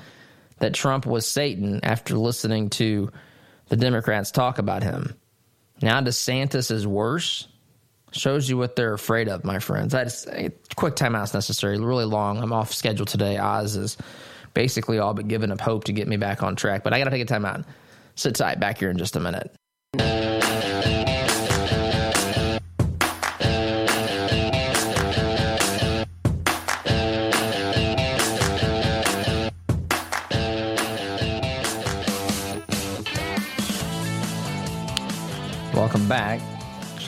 that 0.59 0.73
Trump 0.73 1.05
was 1.05 1.25
Satan 1.25 1.79
after 1.83 2.15
listening 2.15 2.69
to 2.71 3.11
the 3.69 3.75
Democrats 3.75 4.31
talk 4.31 4.59
about 4.59 4.83
him. 4.83 5.15
Now 5.81 5.99
DeSantis 6.01 6.71
is 6.71 6.85
worse. 6.85 7.47
Shows 8.11 8.47
you 8.47 8.57
what 8.57 8.75
they're 8.75 8.93
afraid 8.93 9.27
of, 9.27 9.43
my 9.43 9.57
friends. 9.57 9.91
That's 9.91 10.27
a 10.27 10.45
eh, 10.45 10.49
quick 10.75 10.95
timeout's 10.95 11.33
necessary. 11.33 11.79
Really 11.79 12.05
long. 12.05 12.37
I'm 12.37 12.53
off 12.53 12.71
schedule 12.71 13.07
today. 13.07 13.39
Oz 13.39 13.75
is 13.75 13.97
basically 14.53 14.99
all 14.99 15.15
but 15.15 15.27
giving 15.27 15.51
up 15.51 15.59
hope 15.59 15.85
to 15.85 15.93
get 15.93 16.07
me 16.07 16.17
back 16.17 16.43
on 16.43 16.55
track. 16.55 16.83
But 16.83 16.93
I 16.93 16.99
got 16.99 17.05
to 17.05 17.09
take 17.09 17.27
a 17.27 17.33
timeout. 17.33 17.65
Sit 18.13 18.35
tight. 18.35 18.59
Back 18.59 18.77
here 18.77 18.91
in 18.91 18.99
just 18.99 19.15
a 19.15 19.19
minute. 19.19 19.51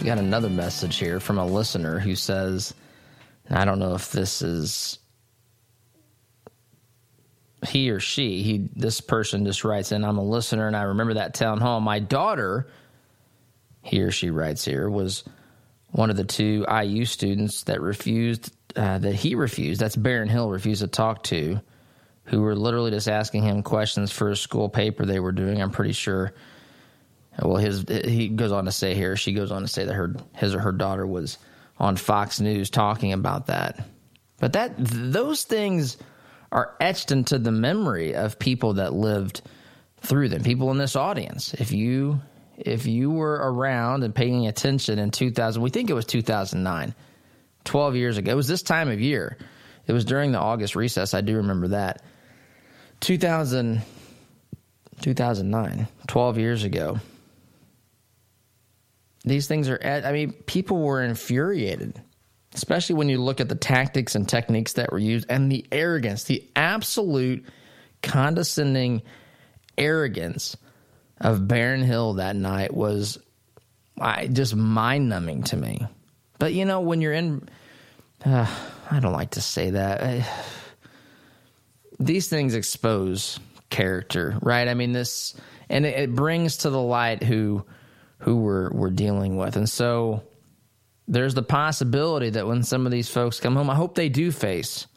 She 0.05 0.09
got 0.09 0.19
another 0.19 0.51
message 0.51 0.97
here 0.97 1.19
from 1.19 1.39
a 1.39 1.45
listener 1.47 1.97
who 1.97 2.13
says, 2.13 2.75
I 3.49 3.65
don't 3.65 3.79
know 3.79 3.95
if 3.95 4.11
this 4.11 4.43
is 4.43 4.99
he 7.67 7.89
or 7.89 7.99
she. 7.99 8.43
He 8.43 8.69
this 8.75 9.01
person 9.01 9.47
just 9.47 9.63
writes 9.63 9.91
in, 9.91 10.05
I'm 10.05 10.19
a 10.19 10.23
listener 10.23 10.67
and 10.67 10.75
I 10.75 10.83
remember 10.83 11.15
that 11.15 11.33
town 11.33 11.59
hall. 11.59 11.81
My 11.81 11.97
daughter, 11.97 12.67
he 13.81 14.03
or 14.03 14.11
she 14.11 14.29
writes 14.29 14.63
here, 14.63 14.87
was 14.91 15.23
one 15.89 16.11
of 16.11 16.17
the 16.17 16.23
two 16.23 16.67
IU 16.71 17.05
students 17.05 17.63
that 17.63 17.81
refused 17.81 18.53
uh, 18.75 18.99
that 18.99 19.15
he 19.15 19.33
refused. 19.33 19.81
That's 19.81 19.95
Baron 19.95 20.29
Hill 20.29 20.51
refused 20.51 20.81
to 20.81 20.87
talk 20.87 21.23
to, 21.23 21.59
who 22.25 22.41
were 22.41 22.55
literally 22.55 22.91
just 22.91 23.09
asking 23.09 23.41
him 23.41 23.63
questions 23.63 24.11
for 24.11 24.29
a 24.29 24.35
school 24.35 24.69
paper 24.69 25.03
they 25.03 25.19
were 25.19 25.31
doing. 25.31 25.63
I'm 25.63 25.71
pretty 25.71 25.93
sure 25.93 26.31
well, 27.41 27.57
his 27.57 27.85
he 27.87 28.29
goes 28.29 28.51
on 28.51 28.65
to 28.65 28.71
say 28.71 28.95
here, 28.95 29.17
she 29.17 29.33
goes 29.33 29.51
on 29.51 29.61
to 29.61 29.67
say 29.67 29.85
that 29.85 29.93
her 29.93 30.15
his 30.35 30.55
or 30.55 30.59
her 30.59 30.71
daughter 30.71 31.05
was 31.05 31.37
on 31.77 31.97
Fox 31.97 32.39
News 32.39 32.69
talking 32.69 33.13
about 33.13 33.47
that. 33.47 33.85
But 34.39 34.53
that 34.53 34.75
those 34.77 35.43
things 35.43 35.97
are 36.51 36.75
etched 36.79 37.11
into 37.11 37.37
the 37.37 37.51
memory 37.51 38.15
of 38.15 38.39
people 38.39 38.75
that 38.75 38.93
lived 38.93 39.41
through 39.99 40.29
them. 40.29 40.43
People 40.43 40.71
in 40.71 40.77
this 40.77 40.95
audience. 40.95 41.53
If 41.53 41.71
you 41.73 42.21
if 42.57 42.85
you 42.85 43.11
were 43.11 43.33
around 43.33 44.03
and 44.03 44.15
paying 44.15 44.47
attention 44.47 44.97
in 44.97 45.11
2000, 45.11 45.61
we 45.61 45.69
think 45.69 45.89
it 45.89 45.93
was 45.93 46.05
2009, 46.05 46.95
12 47.65 47.95
years 47.97 48.17
ago. 48.17 48.31
It 48.31 48.35
was 48.35 48.47
this 48.47 48.61
time 48.61 48.87
of 48.89 49.01
year. 49.01 49.37
It 49.87 49.91
was 49.91 50.05
during 50.05 50.31
the 50.31 50.39
August 50.39 50.77
recess. 50.77 51.13
I 51.13 51.19
do 51.19 51.35
remember 51.35 51.69
that. 51.69 52.01
2000 53.01 53.81
2009, 55.01 55.87
12 56.07 56.37
years 56.37 56.63
ago 56.63 57.01
these 59.25 59.47
things 59.47 59.67
are, 59.69 59.79
I 59.83 60.11
mean, 60.11 60.33
people 60.33 60.79
were 60.79 61.03
infuriated, 61.03 61.99
especially 62.53 62.95
when 62.95 63.09
you 63.09 63.21
look 63.21 63.41
at 63.41 63.49
the 63.49 63.55
tactics 63.55 64.15
and 64.15 64.29
techniques 64.29 64.73
that 64.73 64.91
were 64.91 64.99
used 64.99 65.25
and 65.29 65.51
the 65.51 65.65
arrogance, 65.71 66.25
the 66.25 66.47
absolute 66.55 67.45
condescending 68.03 69.01
arrogance 69.77 70.55
of 71.19 71.47
Baron 71.47 71.81
Hill 71.81 72.13
that 72.13 72.35
night 72.35 72.73
was 72.73 73.17
I, 73.99 74.27
just 74.27 74.55
mind 74.55 75.09
numbing 75.09 75.43
to 75.43 75.57
me. 75.57 75.85
But 76.37 76.53
you 76.53 76.65
know, 76.65 76.81
when 76.81 77.01
you're 77.01 77.13
in, 77.13 77.47
uh, 78.23 78.47
I 78.91 78.99
don't 78.99 79.13
like 79.13 79.31
to 79.31 79.41
say 79.41 79.71
that. 79.71 80.03
I, 80.03 80.27
these 81.99 82.27
things 82.27 82.53
expose 82.53 83.39
character, 83.69 84.37
right? 84.41 84.67
I 84.67 84.73
mean, 84.73 84.91
this, 84.91 85.33
and 85.69 85.85
it, 85.85 85.97
it 85.97 86.15
brings 86.15 86.57
to 86.57 86.69
the 86.69 86.81
light 86.81 87.23
who 87.23 87.65
who 88.19 88.37
we're 88.37 88.69
we're 88.71 88.89
dealing 88.89 89.37
with. 89.37 89.55
And 89.55 89.69
so 89.69 90.23
there's 91.07 91.33
the 91.33 91.43
possibility 91.43 92.31
that 92.31 92.47
when 92.47 92.63
some 92.63 92.85
of 92.85 92.91
these 92.91 93.09
folks 93.09 93.39
come 93.39 93.55
home, 93.55 93.69
I 93.69 93.75
hope 93.75 93.95
they 93.95 94.09
do 94.09 94.31
face 94.31 94.87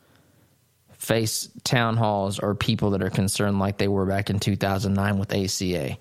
face 0.99 1.49
town 1.65 1.97
halls 1.97 2.39
or 2.39 2.55
people 2.55 2.91
that 2.91 3.03
are 3.03 3.11
concerned 3.11 3.59
like 3.59 3.79
they 3.79 3.89
were 3.89 4.05
back 4.05 4.31
in 4.31 4.41
2009 4.41 5.19
with 5.19 5.33
ACA. 5.33 5.97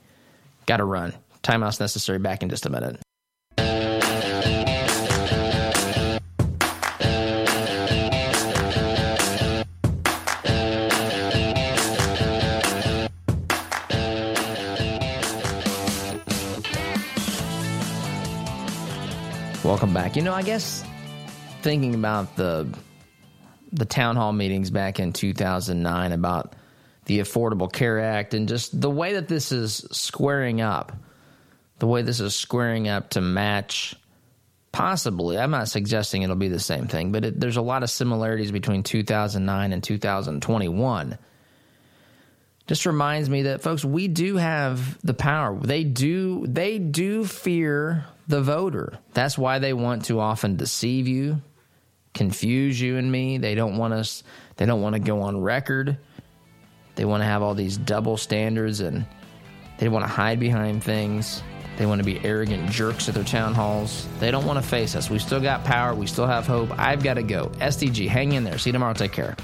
Got 0.65 0.78
to 0.78 0.86
run. 0.86 1.13
Timeout's 1.43 1.80
necessary. 1.80 2.20
Back 2.20 2.43
in 2.43 2.49
just 2.49 2.65
a 2.65 2.70
minute. 2.70 2.99
Back. 20.08 20.16
You 20.16 20.22
know, 20.22 20.34
I 20.34 20.41
guess 20.41 20.84
thinking 21.62 21.93
about 21.93 22.36
the 22.36 22.68
the 23.74 23.86
town 23.86 24.16
hall 24.16 24.32
meetings 24.32 24.70
back 24.70 24.99
in 24.99 25.12
2009 25.12 26.12
about 26.14 26.53
the 27.05 27.20
Affordable 27.20 27.72
Care 27.72 27.99
Act 27.99 28.34
and 28.34 28.47
just 28.47 28.80
the 28.80 28.89
way 28.89 29.14
that 29.14 29.28
this 29.28 29.51
is 29.51 29.86
squaring 29.91 30.62
up, 30.62 30.93
the 31.80 31.88
way 31.88 32.01
this 32.01 32.22
is 32.22 32.34
squaring 32.34 32.88
up 32.88 33.10
to 33.12 33.22
match 33.22 33.95
possibly, 34.72 35.38
I'm 35.38 35.51
not 35.51 35.68
suggesting 35.68 36.22
it'll 36.22 36.38
be 36.38 36.47
the 36.47 36.60
same 36.60 36.88
thing, 36.88 37.12
but 37.12 37.26
it, 37.26 37.39
there's 37.39 37.58
a 37.58 37.62
lot 37.62 37.84
of 37.84 37.89
similarities 37.89 38.51
between 38.51 38.84
2009 38.84 39.74
and 39.74 39.84
2021 39.84 41.18
just 42.68 42.86
reminds 42.86 43.30
me 43.30 43.43
that 43.43 43.62
folks 43.62 43.84
we 43.84 44.10
do 44.10 44.36
have 44.36 45.01
the 45.01 45.14
power 45.14 45.58
they 45.58 45.86
do 45.86 46.45
they 46.47 46.78
do 46.78 47.24
fear 47.24 48.05
the 48.28 48.42
voter. 48.42 49.00
That's 49.14 49.38
why 49.38 49.60
they 49.60 49.74
want 49.74 50.06
to 50.06 50.20
often 50.20 50.56
deceive 50.56 51.08
you 51.08 51.42
confuse 52.18 52.82
you 52.82 52.98
and 52.98 53.10
me. 53.10 53.38
They 53.38 53.56
don't 53.56 53.78
want 53.78 53.94
us 53.94 54.24
they 54.58 54.66
don't 54.66 54.82
want 54.82 54.96
to 54.96 55.00
go 55.00 55.22
on 55.22 55.40
record. 55.40 55.98
They 56.96 57.06
want 57.06 57.22
to 57.22 57.26
have 57.26 57.44
all 57.44 57.54
these 57.54 57.78
double 57.78 58.18
standards 58.18 58.80
and 58.80 59.06
they 59.78 59.88
want 59.88 60.04
to 60.04 60.10
hide 60.10 60.40
behind 60.40 60.84
things. 60.84 61.44
They 61.78 61.86
want 61.86 62.00
to 62.00 62.06
be 62.06 62.20
arrogant 62.26 62.72
jerks 62.72 63.08
at 63.08 63.14
their 63.14 63.24
town 63.24 63.54
halls. 63.54 64.08
They 64.20 64.32
don't 64.32 64.48
want 64.48 64.62
to 64.62 64.68
face 64.68 64.96
us. 64.96 65.12
We 65.12 65.20
still 65.20 65.40
got 65.40 65.64
power. 65.64 65.94
We 65.94 66.08
still 66.08 66.26
have 66.26 66.48
hope. 66.48 66.72
I've 66.80 67.04
got 67.04 67.14
to 67.16 67.24
go 67.24 67.50
sdg 67.60 68.08
hang 68.08 68.32
in 68.32 68.44
there. 68.44 68.58
See 68.58 68.70
you 68.70 68.74
tomorrow. 68.74 68.94
Take 68.94 69.12
care 69.12 69.36